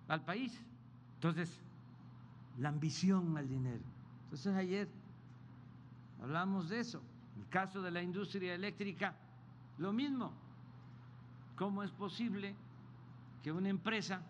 [0.06, 0.56] al país.
[1.16, 1.60] Entonces,
[2.58, 3.82] la ambición al dinero.
[4.22, 4.88] Entonces ayer
[6.22, 7.02] hablamos de eso.
[7.36, 9.16] El caso de la industria eléctrica,
[9.78, 10.32] lo mismo.
[11.56, 12.54] ¿Cómo es posible
[13.42, 14.22] que una empresa,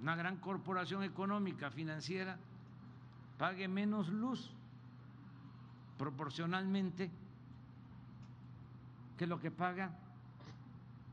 [0.00, 2.38] una gran corporación económica, financiera,
[3.38, 4.52] pague menos luz
[5.98, 7.10] proporcionalmente
[9.18, 9.90] que lo que paga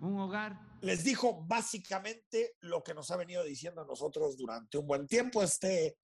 [0.02, 0.60] un hogar.
[0.82, 5.42] Les dijo básicamente lo que nos ha venido diciendo a nosotros durante un buen tiempo,
[5.42, 5.98] este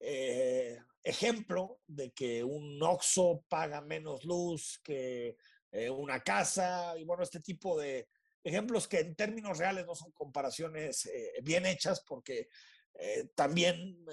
[0.00, 5.36] eh, ejemplo de que un OXO paga menos luz que
[5.70, 8.08] eh, una casa, y bueno, este tipo de
[8.42, 12.48] ejemplos que en términos reales no son comparaciones eh, bien hechas porque
[13.34, 14.04] también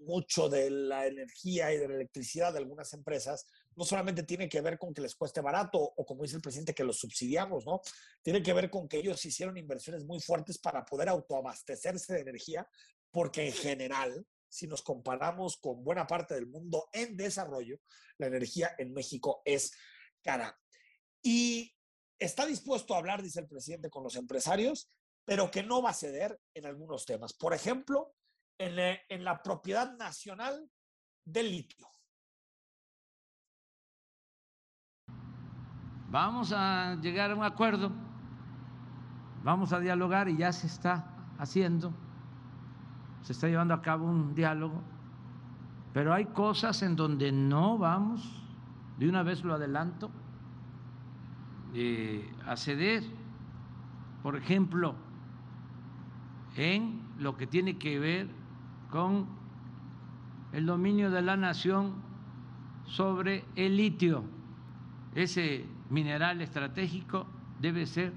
[0.00, 4.60] mucho de la energía y de la electricidad de algunas empresas no solamente tiene que
[4.60, 7.80] ver con que les cueste barato o como dice el presidente que los subsidiamos, ¿no?
[8.22, 12.68] Tiene que ver con que ellos hicieron inversiones muy fuertes para poder autoabastecerse de energía
[13.10, 17.80] porque en general si nos comparamos con buena parte del mundo en desarrollo,
[18.18, 19.72] la energía en México es
[20.22, 20.56] cara.
[21.20, 21.74] Y
[22.20, 24.92] está dispuesto a hablar, dice el presidente, con los empresarios,
[25.24, 27.32] pero que no va a ceder en algunos temas.
[27.32, 28.14] Por ejemplo,
[28.56, 30.70] en, la, en la propiedad nacional
[31.24, 31.90] del litio.
[36.14, 37.90] Vamos a llegar a un acuerdo,
[39.42, 41.06] vamos a dialogar y ya se está
[41.40, 41.92] haciendo,
[43.22, 44.80] se está llevando a cabo un diálogo,
[45.92, 48.44] pero hay cosas en donde no vamos,
[48.96, 50.08] de una vez lo adelanto,
[51.74, 53.02] eh, a ceder,
[54.22, 54.94] por ejemplo,
[56.54, 58.30] en lo que tiene que ver
[58.88, 59.26] con
[60.52, 61.94] el dominio de la nación
[62.84, 64.22] sobre el litio.
[65.16, 67.26] Ese mineral estratégico
[67.60, 68.12] debe ser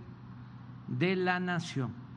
[0.88, 2.08] de la nación.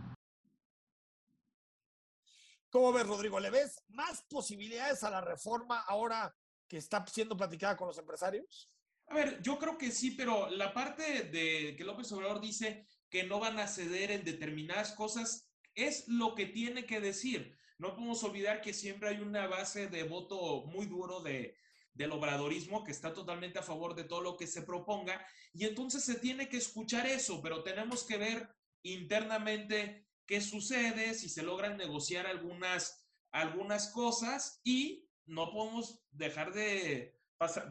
[2.71, 3.41] ¿Cómo ves, Rodrigo?
[3.41, 6.35] ¿Le ves más posibilidades a la reforma ahora
[6.69, 8.71] que está siendo platicada con los empresarios?
[9.09, 13.25] A ver, yo creo que sí, pero la parte de que López Obrador dice que
[13.25, 17.59] no van a ceder en determinadas cosas es lo que tiene que decir.
[17.79, 21.57] No podemos olvidar que siempre hay una base de voto muy duro de,
[21.95, 26.05] del obradorismo que está totalmente a favor de todo lo que se proponga y entonces
[26.05, 28.49] se tiene que escuchar eso, pero tenemos que ver
[28.83, 37.19] internamente qué sucede, si se logran negociar algunas, algunas cosas y no podemos dejar de,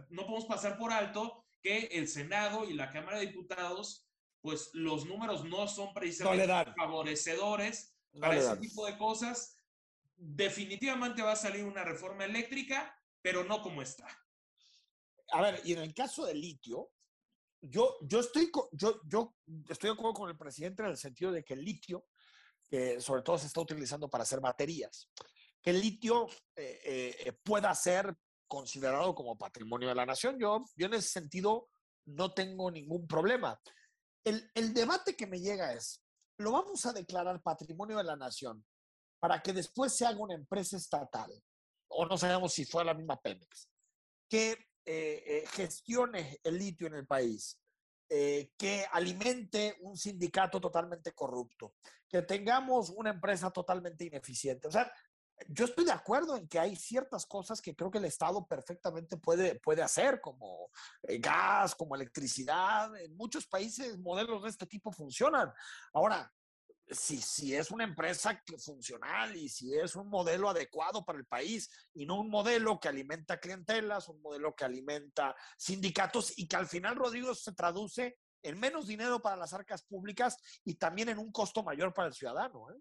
[0.09, 4.09] no podemos pasar por alto que el Senado y la Cámara de Diputados,
[4.41, 9.57] pues los números no son precisamente favorecedores para ese tipo de cosas.
[10.15, 14.07] Definitivamente va a salir una reforma eléctrica, pero no como está.
[15.31, 16.91] A ver, y en el caso del litio,
[17.61, 19.35] yo, yo, estoy, yo, yo
[19.67, 22.07] estoy de acuerdo con el presidente en el sentido de que el litio,
[22.69, 25.09] que sobre todo se está utilizando para hacer baterías,
[25.61, 28.15] que el litio eh, eh, pueda ser
[28.47, 30.37] considerado como patrimonio de la nación.
[30.39, 31.69] Yo, yo en ese sentido
[32.05, 33.59] no tengo ningún problema.
[34.23, 36.03] El, el debate que me llega es,
[36.37, 38.65] ¿lo vamos a declarar patrimonio de la nación
[39.19, 41.31] para que después se haga una empresa estatal?
[41.89, 43.69] O no sabemos si fue la misma Pemex,
[44.29, 44.51] que
[44.85, 47.59] eh, eh, gestione el litio en el país,
[48.09, 51.75] eh, que alimente un sindicato totalmente corrupto,
[52.07, 54.67] que tengamos una empresa totalmente ineficiente.
[54.67, 54.91] O sea,
[55.47, 59.15] yo estoy de acuerdo en que hay ciertas cosas que creo que el Estado perfectamente
[59.17, 60.69] puede, puede hacer, como
[61.19, 62.95] gas, como electricidad.
[62.97, 65.53] En muchos países modelos de este tipo funcionan.
[65.93, 66.33] Ahora,
[66.89, 72.05] si, es una empresa funcional y si es un modelo adecuado para el país y
[72.05, 76.95] no un modelo que alimenta clientelas, un modelo que alimenta sindicatos y que al final,
[76.95, 81.63] Rodrigo, se traduce en menos dinero para las arcas públicas y también en un costo
[81.63, 82.71] mayor para el ciudadano.
[82.71, 82.79] ¿eh?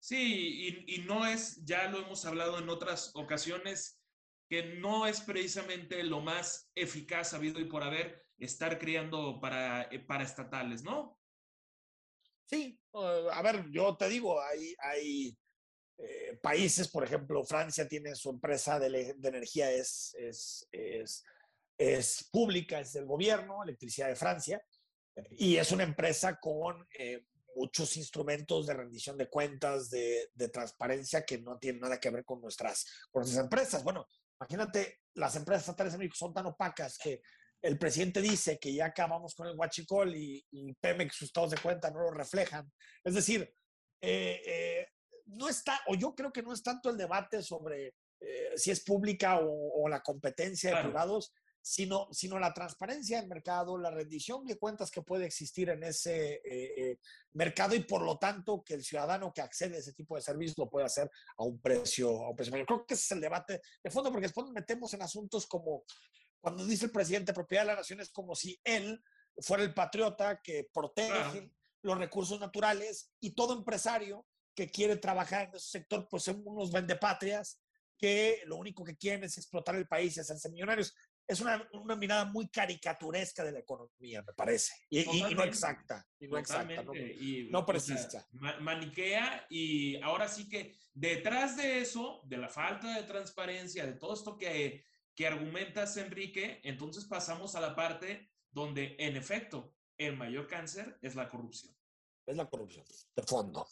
[0.00, 4.00] Sí, y, no es, ya lo hemos hablado en otras ocasiones,
[4.48, 10.00] que no es precisamente lo más eficaz habido y por haber estar creando para, eh,
[10.00, 11.18] para estatales, ¿no?
[12.46, 15.38] Sí, a ver, yo te digo, hay, hay
[15.98, 21.24] eh, países, por ejemplo, Francia tiene su empresa de, de energía, es, es, es,
[21.78, 24.62] es, pública, es del gobierno, Electricidad de Francia,
[25.30, 31.24] y es una empresa con eh, muchos instrumentos de rendición de cuentas, de, de, transparencia
[31.24, 33.84] que no tienen nada que ver con nuestras, con nuestras empresas.
[33.84, 34.06] Bueno,
[34.40, 37.22] imagínate, las empresas estatales en México son tan opacas que
[37.64, 41.58] el presidente dice que ya acabamos con el huachicol y, y Pemex, sus estados de
[41.58, 42.70] cuenta no lo reflejan.
[43.02, 43.40] Es decir,
[44.02, 44.86] eh, eh,
[45.26, 48.84] no está, o yo creo que no es tanto el debate sobre eh, si es
[48.84, 50.88] pública o, o la competencia de claro.
[50.90, 55.82] privados, sino, sino la transparencia del mercado, la rendición de cuentas que puede existir en
[55.84, 56.98] ese eh, eh,
[57.32, 60.58] mercado y por lo tanto que el ciudadano que accede a ese tipo de servicios
[60.58, 62.66] lo puede hacer a un precio, a un precio mayor.
[62.66, 65.84] Creo que ese es el debate de fondo, porque después nos metemos en asuntos como
[66.44, 69.02] cuando dice el presidente propiedad de la nación es como si él
[69.38, 71.50] fuera el patriota que protege claro.
[71.80, 76.70] los recursos naturales y todo empresario que quiere trabajar en ese sector, pues son unos
[76.70, 77.62] vendepatrias
[77.96, 80.94] que lo único que quieren es explotar el país y hacerse millonarios
[81.26, 85.44] es una, una, mirada muy caricaturesca de la economía, me parece, y, y, y no
[85.44, 88.06] exacta, y no exacta, no, y, no precisa.
[88.06, 93.86] O sea, maniquea y ahora sí que detrás de eso, de la falta de transparencia,
[93.86, 99.74] de todo esto que, que argumentas, Enrique, entonces pasamos a la parte donde, en efecto,
[99.98, 101.74] el mayor cáncer es la corrupción
[102.26, 103.66] es la corrupción de fondo.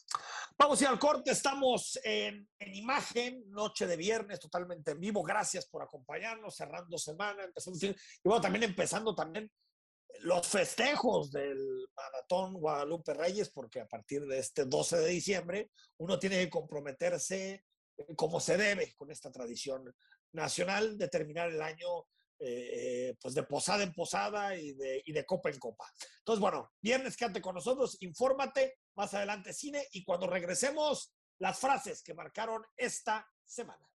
[0.59, 5.22] Vamos a al corte, estamos en, en, imagen, noche de viernes, totalmente en vivo.
[5.22, 9.50] Gracias por acompañarnos, cerrando semana, empezando, y bueno, también empezando también
[10.20, 11.59] los festejos del
[11.96, 17.64] Maratón Guadalupe Reyes, porque a partir de este 12 de diciembre uno tiene que comprometerse
[18.17, 19.95] como se debe con esta tradición
[20.33, 22.07] nacional de terminar el año
[22.38, 25.88] eh, pues de posada en posada y de, y de, copa en copa.
[26.19, 32.03] Entonces, bueno, viernes quédate con nosotros, infórmate, más adelante cine y cuando regresemos, las frases
[32.03, 33.88] que marcaron esta semana.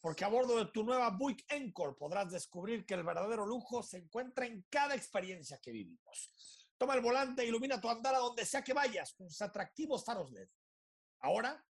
[0.00, 3.98] Porque a bordo de tu nueva Buick Encore podrás descubrir que el verdadero lujo se
[3.98, 6.66] encuentra en cada experiencia que vivimos.
[6.78, 10.30] Toma el volante ilumina tu andar a donde sea que vayas con sus atractivos faros
[10.30, 10.48] LED.
[11.20, 11.65] Ahora,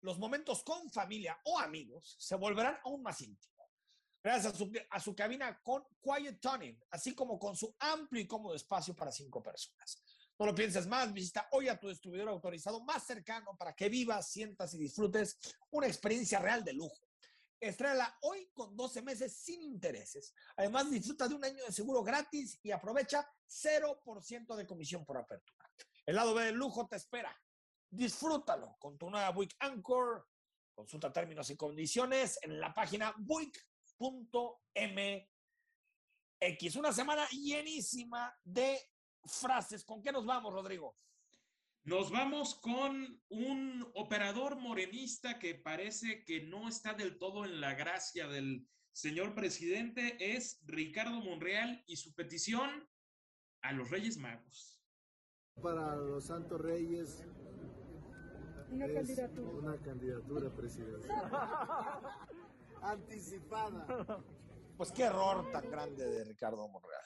[0.00, 3.58] los momentos con familia o amigos se volverán aún más íntimos
[4.22, 4.54] gracias
[4.90, 6.44] a su, a cabina con Quiet
[6.90, 10.02] así como con su amplio y cómodo espacio para cinco personas.
[10.38, 14.30] No lo pienses más, visita hoy a tu distribuidor autorizado más cercano para que vivas,
[14.30, 15.36] sientas y disfrutes
[15.70, 17.08] una experiencia real de lujo.
[17.60, 20.32] Estréala hoy con 12 meses sin intereses.
[20.56, 25.68] Además, disfruta de un año de seguro gratis y aprovecha 0% de comisión por apertura.
[26.06, 27.36] El lado B del lujo te espera.
[27.90, 30.26] Disfrútalo con tu nueva Buick Anchor.
[30.74, 33.66] Consulta términos y condiciones en la página Buick
[36.40, 36.76] MX.
[36.76, 38.78] Una semana llenísima de
[39.24, 39.84] frases.
[39.84, 40.96] ¿Con qué nos vamos, Rodrigo?
[41.84, 47.74] Nos vamos con un operador morenista que parece que no está del todo en la
[47.74, 50.16] gracia del señor presidente.
[50.34, 52.86] Es Ricardo Monreal y su petición
[53.62, 54.78] a los Reyes Magos.
[55.62, 57.24] Para los Santos Reyes.
[58.70, 59.58] Una es candidatura.
[59.58, 61.30] Una candidatura presidencial.
[62.82, 64.24] anticipada.
[64.76, 67.02] Pues qué error tan grande de Ricardo Monreal.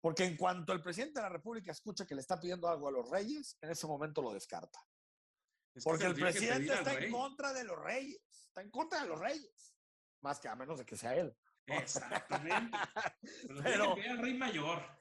[0.00, 2.92] Porque en cuanto el presidente de la República escucha que le está pidiendo algo a
[2.92, 4.80] los reyes, en ese momento lo descarta.
[5.74, 8.22] Es Porque el presidente está en contra de los reyes.
[8.46, 9.74] Está en contra de los reyes.
[10.22, 11.36] Más que a menos de que sea él.
[11.66, 12.76] Exactamente.
[13.62, 14.99] Pero, Pero el rey mayor.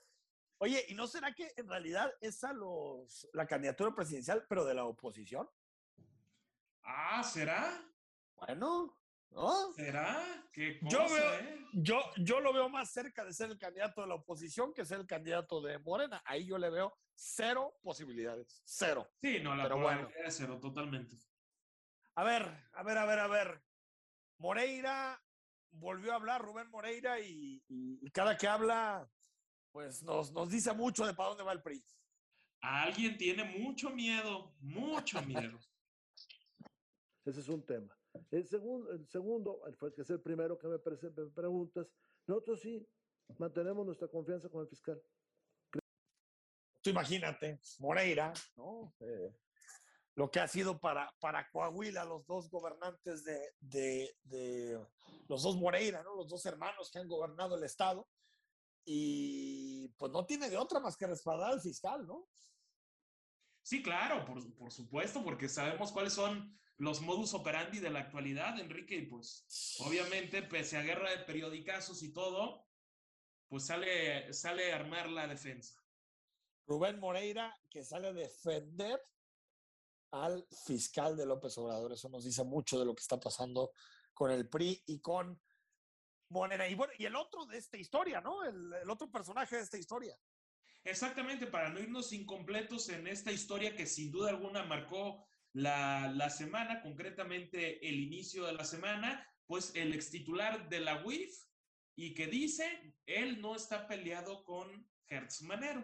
[0.60, 4.74] Oye, ¿y no será que en realidad es a los, la candidatura presidencial, pero de
[4.74, 5.50] la oposición?
[6.84, 7.82] Ah, ¿será?
[8.36, 9.00] Bueno,
[9.32, 9.72] ¿No?
[9.74, 10.26] ¿Será?
[10.52, 11.66] ¿Qué cosa, yo, veo, eh?
[11.74, 15.00] yo, yo lo veo más cerca de ser el candidato de la oposición que ser
[15.00, 16.22] el candidato de Morena.
[16.26, 18.62] Ahí yo le veo cero posibilidades.
[18.66, 19.08] Cero.
[19.22, 20.10] Sí, no, la Pero bueno.
[20.26, 21.16] es cero, totalmente.
[22.16, 23.64] A ver, a ver, a ver, a ver.
[24.40, 25.22] Moreira
[25.72, 29.08] volvió a hablar, Rubén Moreira, y, y, y cada que habla,
[29.80, 31.82] pues nos, nos dice mucho de para dónde va el PRI.
[32.60, 35.58] Alguien tiene mucho miedo, mucho miedo.
[37.24, 37.98] Ese es un tema.
[38.30, 39.62] El segundo, el segundo,
[39.96, 41.88] que es el primero que me, me preguntas,
[42.28, 42.86] nosotros sí
[43.38, 45.02] mantenemos nuestra confianza con el fiscal.
[46.82, 48.94] Tú imagínate, Moreira, ¿no?
[49.00, 49.34] Eh,
[50.16, 54.86] lo que ha sido para, para Coahuila los dos gobernantes de, de, de,
[55.30, 56.18] los dos Moreira, ¿no?
[56.18, 58.10] Los dos hermanos que han gobernado el Estado.
[58.86, 62.28] Y pues no tiene de otra más que respaldar al fiscal, ¿no?
[63.62, 68.58] Sí, claro, por, por supuesto, porque sabemos cuáles son los modus operandi de la actualidad,
[68.60, 69.46] Enrique, y pues
[69.86, 72.66] obviamente, pese a guerra de periodicazos y todo,
[73.50, 75.76] pues sale, sale a armar la defensa.
[76.66, 79.02] Rubén Moreira, que sale a defender
[80.12, 81.92] al fiscal de López Obrador.
[81.92, 83.72] Eso nos dice mucho de lo que está pasando
[84.14, 85.42] con el PRI y con
[86.30, 86.68] Morena.
[86.68, 88.44] Y bueno, y el otro de esta historia, ¿no?
[88.44, 90.16] El, el otro personaje de esta historia.
[90.84, 96.30] Exactamente, para no irnos incompletos en esta historia que sin duda alguna marcó la, la
[96.30, 101.36] semana, concretamente el inicio de la semana, pues el ex titular de la UIF
[101.96, 105.84] y que dice él no está peleado con Hertz Manero.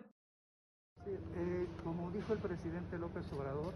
[1.04, 3.74] Sí, eh, como dijo el presidente López Obrador,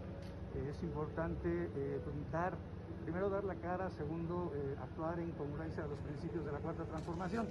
[0.54, 2.00] es importante eh,
[2.32, 2.56] dar,
[3.04, 6.84] primero dar la cara, segundo eh, actuar en congruencia a los principios de la cuarta
[6.84, 7.46] transformación.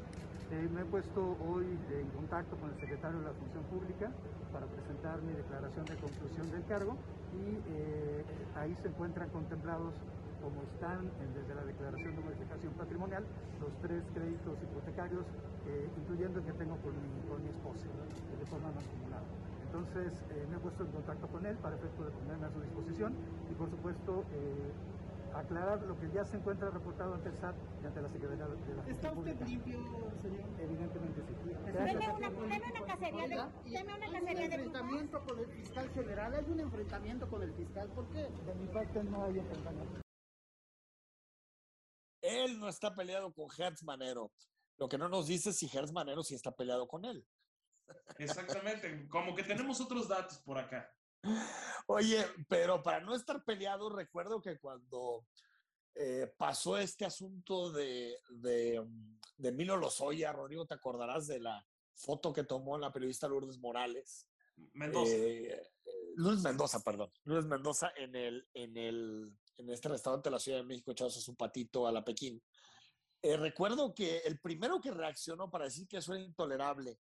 [0.51, 4.11] Eh, me he puesto hoy en contacto con el secretario de la Función Pública
[4.51, 6.97] para presentar mi declaración de conclusión del cargo
[7.37, 8.25] y eh,
[8.55, 9.93] ahí se encuentran contemplados
[10.41, 13.23] como están desde la declaración de modificación patrimonial
[13.61, 15.25] los tres créditos hipotecarios,
[15.67, 19.48] eh, incluyendo el que tengo con mi, con mi esposa, eh, de forma mancomunada.
[19.69, 22.59] Entonces eh, me he puesto en contacto con él para efecto de ponerme a su
[22.59, 23.13] disposición
[23.51, 24.71] y por supuesto eh,
[25.35, 28.55] aclarar lo que ya se encuentra reportado ante el SAT y ante la Secretaría de
[28.75, 29.45] la ¿Está usted Pública.
[29.45, 29.77] limpio,
[30.23, 30.49] señor?
[30.59, 31.33] Evidentemente sí.
[31.65, 32.17] Deme Gracias.
[32.17, 36.45] una, deme una cacería de, deme una cacería de enfrentamiento con el fiscal general, hay
[36.51, 38.23] un enfrentamiento con el fiscal, ¿por qué?
[38.23, 40.01] De mi parte no hay enfrentamiento.
[42.21, 44.31] Él no está peleado con Hertz Manero.
[44.77, 47.23] Lo que no nos dice es si Hertz Manero sí está peleado con él.
[48.17, 50.91] Exactamente, como que tenemos otros datos por acá.
[51.87, 55.25] Oye, pero para no estar peleado, recuerdo que cuando
[55.95, 58.85] eh, pasó este asunto de, de,
[59.37, 61.65] de Emilio Lozoya, Rodrigo, te acordarás de la
[61.95, 64.27] foto que tomó la periodista Lourdes Morales.
[64.73, 65.11] Mendoza.
[65.13, 65.71] Eh,
[66.15, 67.11] Lourdes Mendoza, perdón.
[67.23, 71.21] Lourdes Mendoza en, el, en, el, en este restaurante de la Ciudad de México, echándose
[71.21, 72.41] su patito a la Pekín.
[73.21, 76.97] Eh, recuerdo que el primero que reaccionó para decir que eso era intolerable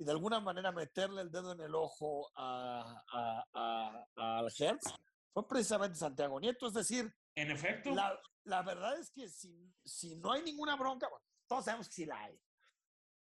[0.00, 4.94] y de alguna manera meterle el dedo en el ojo a, a, a- al Hertz
[5.30, 6.66] fue precisamente Santiago Nieto.
[6.68, 11.06] Es decir, En efecto, la, la verdad es que si, si no hay ninguna bronca,
[11.08, 12.40] bueno, todos sabemos que sí la hay.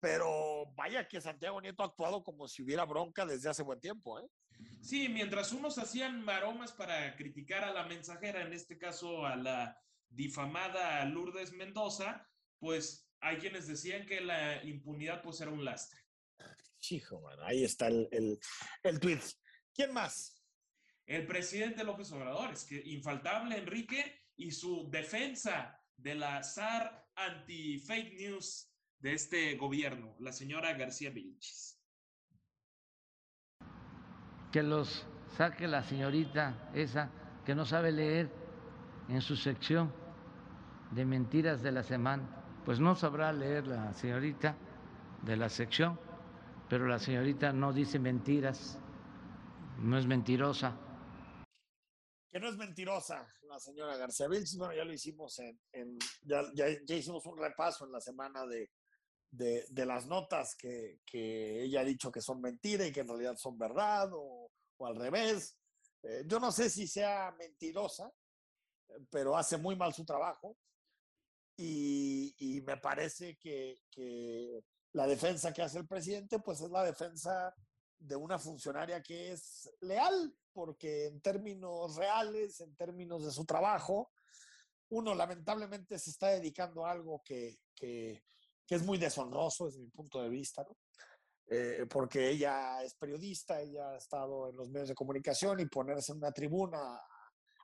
[0.01, 4.21] Pero vaya que Santiago Nieto ha actuado como si hubiera bronca desde hace buen tiempo,
[4.21, 4.29] ¿eh?
[4.83, 9.81] sí, mientras unos hacían maromas para criticar a la mensajera, en este caso a la
[10.11, 16.01] difamada Lourdes Mendoza, pues hay quienes decían que la impunidad pues era un lastre.
[16.93, 18.39] Hijo, mano, ahí está el, el,
[18.83, 19.21] el tweet.
[19.75, 20.43] ¿Quién más?
[21.07, 28.15] El presidente López Obrador, es que infaltable Enrique y su defensa de la SAR anti-fake
[28.15, 31.77] news de este gobierno, la señora García Vilchis.
[34.57, 35.07] que los
[35.37, 37.11] saque la señorita esa
[37.45, 38.31] que no sabe leer
[39.09, 39.93] en su sección
[40.93, 42.25] de mentiras de la semana.
[42.65, 44.57] Pues no sabrá leer la señorita
[45.23, 46.01] de la sección,
[46.69, 48.79] pero la señorita no dice mentiras,
[49.79, 50.77] no es mentirosa.
[52.29, 54.59] Que no es mentirosa la señora García Vilchis.
[54.59, 58.69] Bueno, ya lo hicimos en, ya, hicimos un repaso en la semana de,
[59.87, 64.11] las notas que, ella ha dicho que son mentira y que en realidad son verdad
[64.13, 64.51] o,
[64.81, 65.57] al revés.
[66.03, 68.13] Eh, yo no sé si sea mentirosa,
[69.11, 70.57] pero hace muy mal su trabajo
[71.57, 73.81] y, me parece que
[74.97, 77.55] la defensa que hace el presidente pues es la defensa
[77.99, 84.11] de una funcionaria que es leal, porque en términos reales, en términos de su trabajo,
[84.89, 88.25] uno lamentablemente se está dedicando a algo que, que,
[88.67, 90.77] que es muy deshonroso desde mi punto de vista, ¿no?
[91.49, 96.11] Eh, porque ella es periodista, ella ha estado en los medios de comunicación y ponerse
[96.11, 97.01] en una tribuna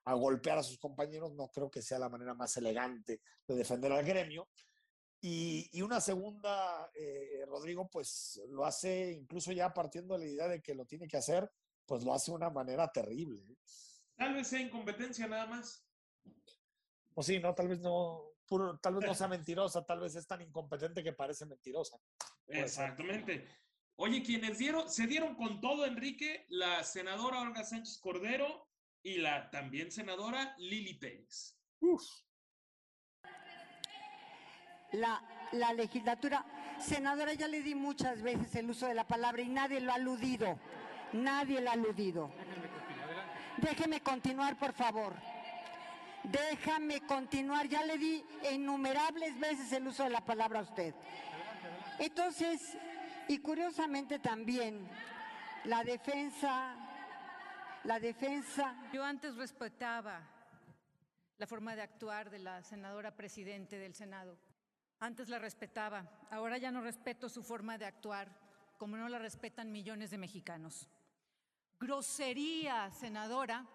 [0.05, 3.91] a, golpear a sus compañeros no creo que sea la manera más elegante de defender
[3.91, 4.49] al gremio.
[5.25, 10.49] Y, y una segunda, eh, Rodrigo, pues lo hace incluso ya partiendo de la idea
[10.49, 11.49] de que lo tiene que hacer,
[11.87, 13.41] pues lo hace de una manera terrible.
[13.43, 13.57] ¿eh?
[14.17, 15.87] Tal vez sea incompetencia nada más.
[17.15, 20.27] O sí, no, tal vez no, puro- tal vez no sea mentirosa, tal vez es
[20.27, 21.97] tan incompetente que parece mentirosa.
[22.49, 23.47] Exactamente.
[23.97, 28.67] Oye, quienes dieron, se dieron con todo, Enrique, la senadora Olga Sánchez Cordero
[29.05, 31.61] y la también senadora Lili Pérez.
[31.81, 32.03] Uf,
[34.93, 35.23] la,
[35.53, 36.45] la legislatura.
[36.79, 39.97] Senadora, ya le di muchas veces el uso de la palabra y nadie lo ha
[39.97, 40.59] aludido.
[41.13, 42.31] Nadie lo ha aludido.
[43.59, 45.15] Déjeme continuar, por favor.
[46.25, 47.69] Déjame continuar.
[47.69, 50.95] Ya le di innumerables veces el uso de la palabra a usted.
[51.99, 52.77] Entonces,
[53.29, 54.89] y curiosamente también,
[55.65, 56.75] la defensa,
[57.85, 60.21] la defensa Yo antes respetaba
[61.39, 64.37] la forma de actuar de la senadora presidente del Senado.
[65.03, 66.09] Antes la respetaba.
[66.31, 68.33] Ahora ya no respeto su forma de actuar,
[68.79, 70.89] como no la respetan millones de mexicanos.
[71.81, 73.67] Grosería, senadora.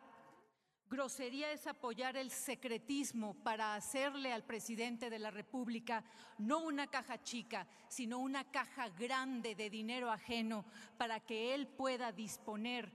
[0.90, 6.02] Grosería es apoyar el secretismo para hacerle al presidente de la República
[6.38, 10.64] no una caja chica, sino una caja grande de dinero ajeno
[10.98, 12.90] para que él pueda disponer.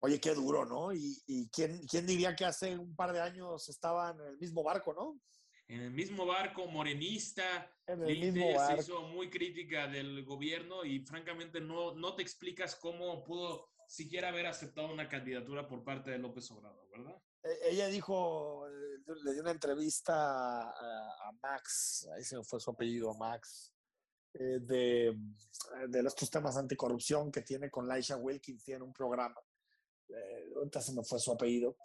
[0.00, 0.92] Oye, qué duro, ¿no?
[0.92, 4.64] Y, y quién, quién diría que hace un par de años estaban en el mismo
[4.64, 5.20] barco, ¿no?
[5.68, 11.94] En el mismo barco, morenista, mismo se hizo muy crítica del gobierno y francamente no,
[11.94, 16.88] no te explicas cómo pudo siquiera haber aceptado una candidatura por parte de López Obrador,
[16.90, 17.22] ¿verdad?
[17.42, 23.74] E- Ella dijo, le dio una entrevista a, Max, ahí se fue su apellido, Max,
[24.34, 25.16] eh, de,
[25.88, 29.40] de estos temas anticorrupción que tiene con Laisha Wilkins, tiene un programa,
[30.08, 31.76] eh, ahorita se me fue su apellido,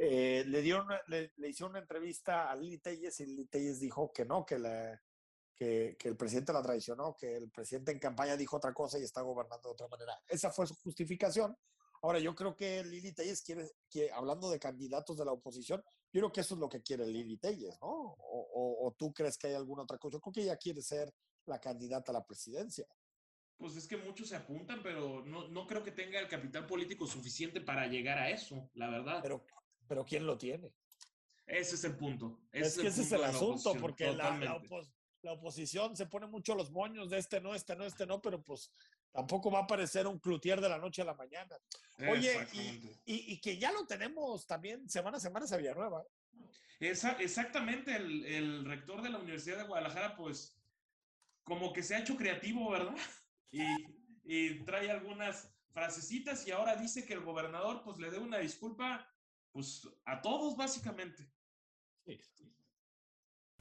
[0.00, 3.80] Eh, le, dio una- le, le hicieron una entrevista a Lili Telles y Lili Telles
[3.80, 5.02] dijo que no, que, la,
[5.54, 9.02] que, que el presidente la traicionó, que el presidente en campaña dijo otra cosa y
[9.02, 10.16] está gobernando de otra manera.
[10.28, 11.56] Esa fue su justificación.
[12.00, 15.82] Ahora, yo creo que Lili Telles quiere, que, hablando de candidatos de la oposición,
[16.12, 17.88] yo creo que eso es lo que quiere Lili Telles, ¿no?
[17.88, 20.14] O, o- o tú crees que hay alguna otra cosa.
[20.16, 21.12] Yo creo que ella quiere ser
[21.46, 22.86] la candidata a la presidencia.
[23.56, 27.04] Pues es que muchos se apuntan, pero no, no creo que tenga el capital político
[27.08, 29.18] suficiente para llegar a eso, la verdad.
[29.20, 29.44] Pero,
[29.88, 30.72] pero ¿quién lo tiene?
[31.46, 32.38] Ese es el punto.
[32.52, 34.68] Es, que ese es el la asunto, porque la, la, totalmente.
[34.68, 38.20] opos- la oposición se pone mucho los moños de este no, este no, este no,
[38.20, 38.70] pero pues
[39.10, 41.56] tampoco va a aparecer un cloutier de la noche a la mañana.
[42.08, 42.58] Oye, y,
[43.06, 46.04] y- y que ya lo tenemos también semana a semana en Villanueva.
[46.78, 50.54] Esa- exactamente, el, el rector de la Universidad de Guadalajara, pues,
[51.42, 52.94] como que se ha hecho creativo, ¿verdad?
[53.50, 53.62] Y,
[54.24, 59.08] y trae algunas frasecitas y ahora dice que el gobernador, pues, le dé una disculpa,
[59.52, 61.28] pues, a todos, básicamente.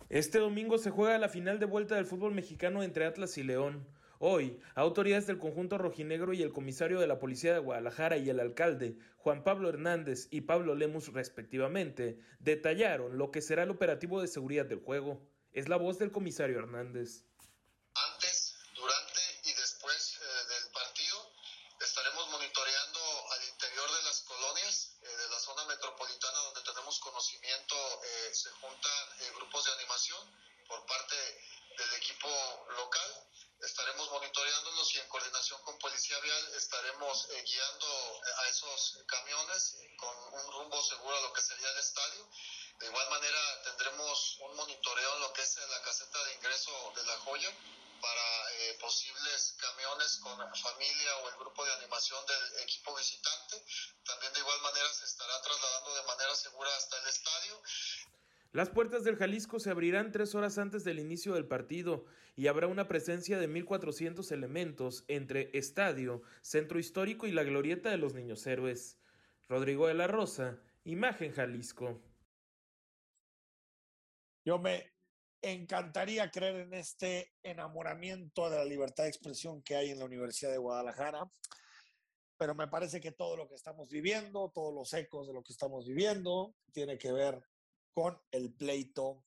[0.09, 3.85] Este domingo se juega la final de vuelta del fútbol mexicano entre Atlas y León.
[4.19, 8.39] Hoy, autoridades del conjunto rojinegro y el comisario de la Policía de Guadalajara y el
[8.39, 14.27] alcalde, Juan Pablo Hernández y Pablo Lemus respectivamente, detallaron lo que será el operativo de
[14.27, 15.21] seguridad del juego.
[15.51, 17.25] Es la voz del comisario Hernández.
[18.13, 21.37] Antes, durante y después eh, del partido
[21.85, 22.99] estaremos monitoreando
[23.31, 28.49] al interior de las colonias eh, de la zona metropolitana donde tenemos conocimiento, eh, se
[28.51, 30.19] juntan eh, grupos de animación
[30.67, 31.15] por parte
[31.77, 32.29] del equipo
[32.69, 33.27] local.
[33.61, 40.15] Estaremos monitoreándolos y en coordinación con Policía Vial estaremos eh, guiando a esos camiones con
[40.33, 42.29] un rumbo seguro a lo que sería el estadio.
[42.79, 47.03] De igual manera tendremos un monitoreo en lo que es la caseta de ingreso de
[47.05, 47.51] La Joya
[47.99, 53.63] para eh, posibles camiones con familia o el grupo de animación del equipo visitante.
[54.05, 57.61] También de igual manera se estará trasladando de manera segura hasta el estadio.
[58.53, 62.67] Las puertas del Jalisco se abrirán tres horas antes del inicio del partido y habrá
[62.67, 68.45] una presencia de 1.400 elementos entre estadio, centro histórico y la glorieta de los niños
[68.47, 68.97] héroes.
[69.49, 72.01] Rodrigo de la Rosa, Imagen Jalisco.
[74.45, 74.93] Yo me
[75.41, 80.51] encantaría creer en este enamoramiento de la libertad de expresión que hay en la Universidad
[80.51, 81.29] de Guadalajara,
[82.37, 85.51] pero me parece que todo lo que estamos viviendo, todos los ecos de lo que
[85.51, 87.41] estamos viviendo, tiene que ver
[87.97, 89.25] con el pleito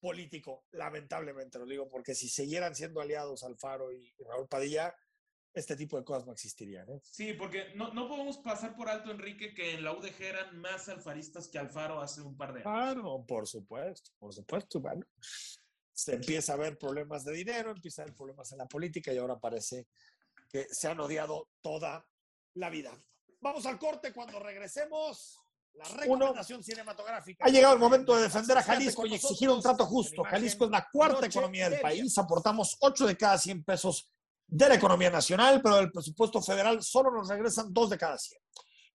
[0.00, 4.92] político, lamentablemente lo digo, porque si siguieran siendo aliados Alfaro y Raúl Padilla,
[5.54, 6.90] este tipo de cosas no existirían.
[6.90, 7.00] ¿eh?
[7.04, 10.88] Sí, porque no, no podemos pasar por alto, Enrique, que en la UDG eran más
[10.88, 12.72] alfaristas que Alfaro hace un par de años.
[12.72, 14.80] Claro, por supuesto, por supuesto.
[14.80, 15.06] Bueno,
[15.92, 19.18] se empieza a ver problemas de dinero, empieza a haber problemas en la política y
[19.18, 19.86] ahora parece
[20.48, 22.04] que se han odiado toda
[22.54, 23.00] la vida.
[23.40, 25.41] Vamos al corte cuando regresemos.
[25.74, 27.44] La recomendación cinematográfica.
[27.44, 30.22] Ha llegado el momento de defender a Jalisco y exigir un trato justo.
[30.22, 32.16] Jalisco es la cuarta economía del país.
[32.18, 34.10] Aportamos 8 de cada 100 pesos
[34.46, 38.38] de la economía nacional, pero del presupuesto federal solo nos regresan 2 de cada 100.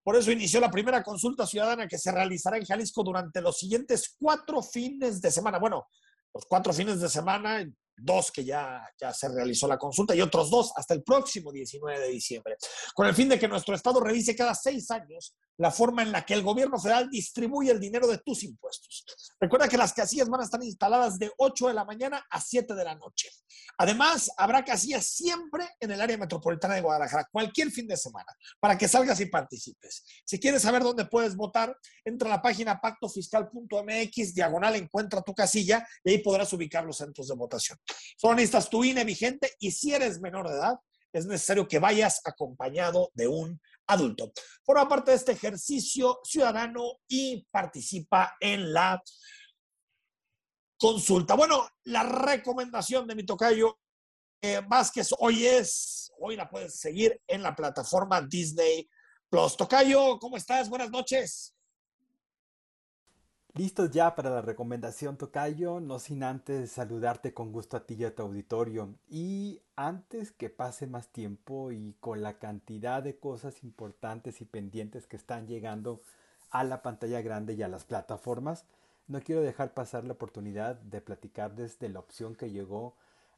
[0.04, 4.16] Por eso inició la primera consulta ciudadana que se realizará en Jalisco durante los siguientes
[4.18, 5.60] cuatro fines de semana.
[5.60, 5.88] Bueno,
[6.34, 7.66] los cuatro fines de semana,
[7.98, 12.00] dos que ya, ya se realizó la consulta y otros dos hasta el próximo 19
[12.00, 12.58] de diciembre,
[12.94, 16.24] con el fin de que nuestro Estado revise cada seis años la forma en la
[16.24, 19.06] que el gobierno federal distribuye el dinero de tus impuestos.
[19.40, 22.76] Recuerda que las casillas van a estar instaladas de 8 de la mañana a 7
[22.76, 23.30] de la noche.
[23.80, 28.78] Además, habrá casillas siempre en el área metropolitana de Guadalajara, cualquier fin de semana, para
[28.78, 30.04] que salgas y participes.
[30.26, 31.76] Si quieres saber dónde puedes votar,
[32.06, 37.28] entra a la página pactofiscal.mx, diagonal, encuentra tu casilla y ahí podrás ubicar los centros
[37.28, 37.78] de votación.
[38.18, 40.76] Solo necesitas tu INE vigente y si eres menor de edad,
[41.14, 44.32] es necesario que vayas acompañado de un adulto.
[44.64, 49.02] Forma parte de este ejercicio ciudadano y participa en la
[50.78, 51.36] consulta.
[51.36, 53.80] Bueno, la recomendación de mi tocayo
[54.42, 58.88] eh, Vázquez hoy es, hoy la puedes seguir en la plataforma Disney
[59.30, 59.58] Plus.
[59.58, 60.70] Tocayo, ¿cómo estás?
[60.70, 61.57] Buenas noches.
[63.58, 68.04] Listos ya para la recomendación, Tocayo, no sin antes saludarte con gusto a ti y
[68.04, 68.94] a tu auditorio.
[69.10, 75.08] Y antes que pase más tiempo y con la cantidad de cosas importantes y pendientes
[75.08, 76.04] que están llegando
[76.52, 78.64] a la pantalla grande y a las plataformas,
[79.08, 82.94] no quiero dejar pasar la oportunidad de platicarles de la opción que llegó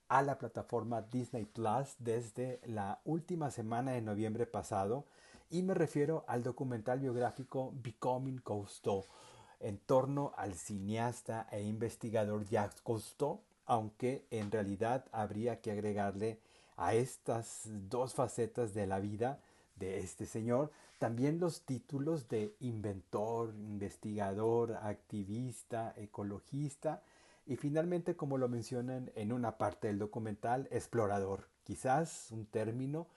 [0.09, 5.05] a la plataforma Disney Plus desde la última semana de noviembre pasado
[5.49, 9.05] y me refiero al documental biográfico Becoming Cousteau
[9.59, 16.39] en torno al cineasta e investigador Jacques Cousteau, aunque en realidad habría que agregarle
[16.77, 19.39] a estas dos facetas de la vida
[19.75, 27.01] de este señor también los títulos de inventor, investigador, activista, ecologista
[27.45, 33.07] y finalmente, como lo mencionan en una parte del documental, explorador, quizás un término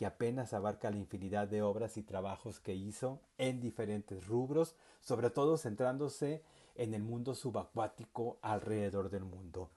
[0.00, 5.28] que apenas abarca la infinidad de obras y trabajos que hizo en diferentes rubros, sobre
[5.28, 6.42] todo centrándose
[6.74, 9.68] en el mundo subacuático alrededor del mundo.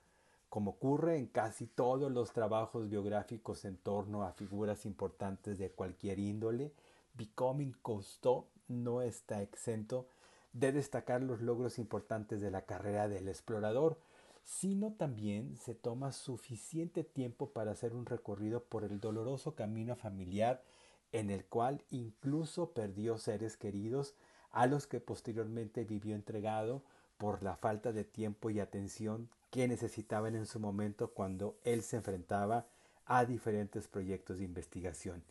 [0.48, 6.20] Como ocurre en casi todos los trabajos biográficos en torno a figuras importantes de cualquier
[6.20, 6.72] índole,
[7.16, 10.08] Becoming Cousteau no está exento
[10.54, 14.00] de destacar los logros importantes de la carrera del explorador,
[14.44, 20.64] sino también se toma suficiente tiempo para hacer un recorrido por el doloroso camino familiar
[21.12, 24.16] en el cual incluso perdió seres queridos
[24.52, 26.84] a los que posteriormente vivió entregado
[27.18, 31.98] por la falta de tiempo y atención que necesitaban en su momento cuando él se
[31.98, 32.68] enfrentaba
[33.06, 35.24] a diferentes proyectos de investigación.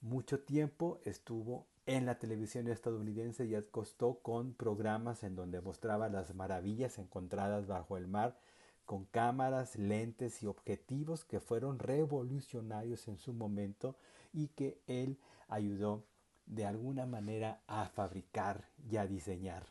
[0.00, 6.34] Mucho tiempo estuvo en la televisión estadounidense y acostó con programas en donde mostraba las
[6.34, 8.38] maravillas encontradas bajo el mar
[8.84, 13.96] con cámaras, lentes y objetivos que fueron revolucionarios en su momento
[14.32, 15.18] y que él
[15.48, 16.04] ayudó
[16.46, 19.64] de alguna manera a fabricar y a diseñar,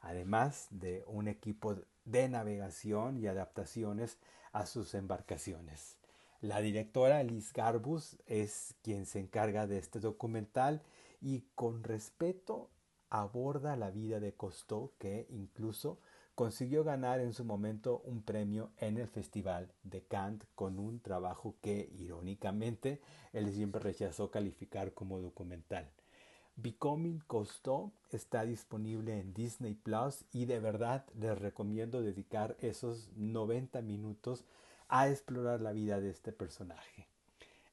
[0.00, 4.18] además de un equipo de navegación y adaptaciones
[4.52, 5.96] a sus embarcaciones.
[6.42, 10.82] La directora Liz Garbus es quien se encarga de este documental
[11.20, 12.70] y con respeto
[13.10, 15.98] aborda la vida de Cousteau que incluso
[16.34, 21.56] consiguió ganar en su momento un premio en el Festival de Cannes con un trabajo
[21.62, 23.00] que irónicamente
[23.32, 25.90] él siempre rechazó calificar como documental.
[26.56, 33.82] Becoming Cousteau está disponible en Disney Plus y de verdad les recomiendo dedicar esos 90
[33.82, 34.44] minutos
[34.88, 37.08] a explorar la vida de este personaje.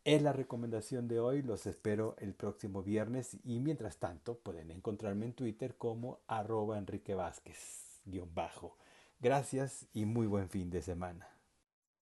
[0.06, 5.28] Es la recomendación de hoy, los espero el próximo viernes y mientras tanto pueden encontrarme
[5.28, 8.02] en Twitter como arroba Enrique Vázquez,
[8.34, 8.78] bajo.
[9.22, 11.30] Gracias y muy buen fin de semana.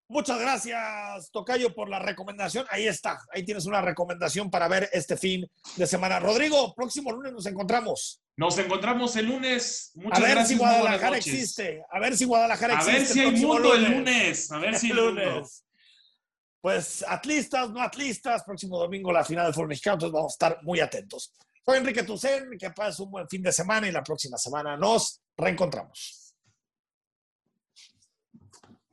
[0.08, 2.66] Muchas gracias, Tocayo, por la recomendación.
[2.72, 5.47] Ahí está, ahí tienes una recomendación para ver este fin
[5.78, 6.20] de semana.
[6.20, 8.20] Rodrigo, próximo lunes nos encontramos.
[8.36, 9.91] Nos encontramos el lunes.
[9.93, 11.84] Muchas a ver si Guadalajara existe.
[11.91, 12.91] A ver si Guadalajara existe.
[12.91, 14.52] A ver si hay mundo el lunes.
[14.52, 15.64] A ver si el lunes.
[16.62, 18.43] Pues atlistas, no atlistas.
[18.43, 19.95] Próximo domingo la final del fútbol mexicano.
[19.95, 21.34] Entonces vamos a estar muy atentos.
[21.66, 22.57] Soy Enrique Tucen.
[22.57, 26.21] Que pases un buen fin de semana y la próxima semana nos reencontramos.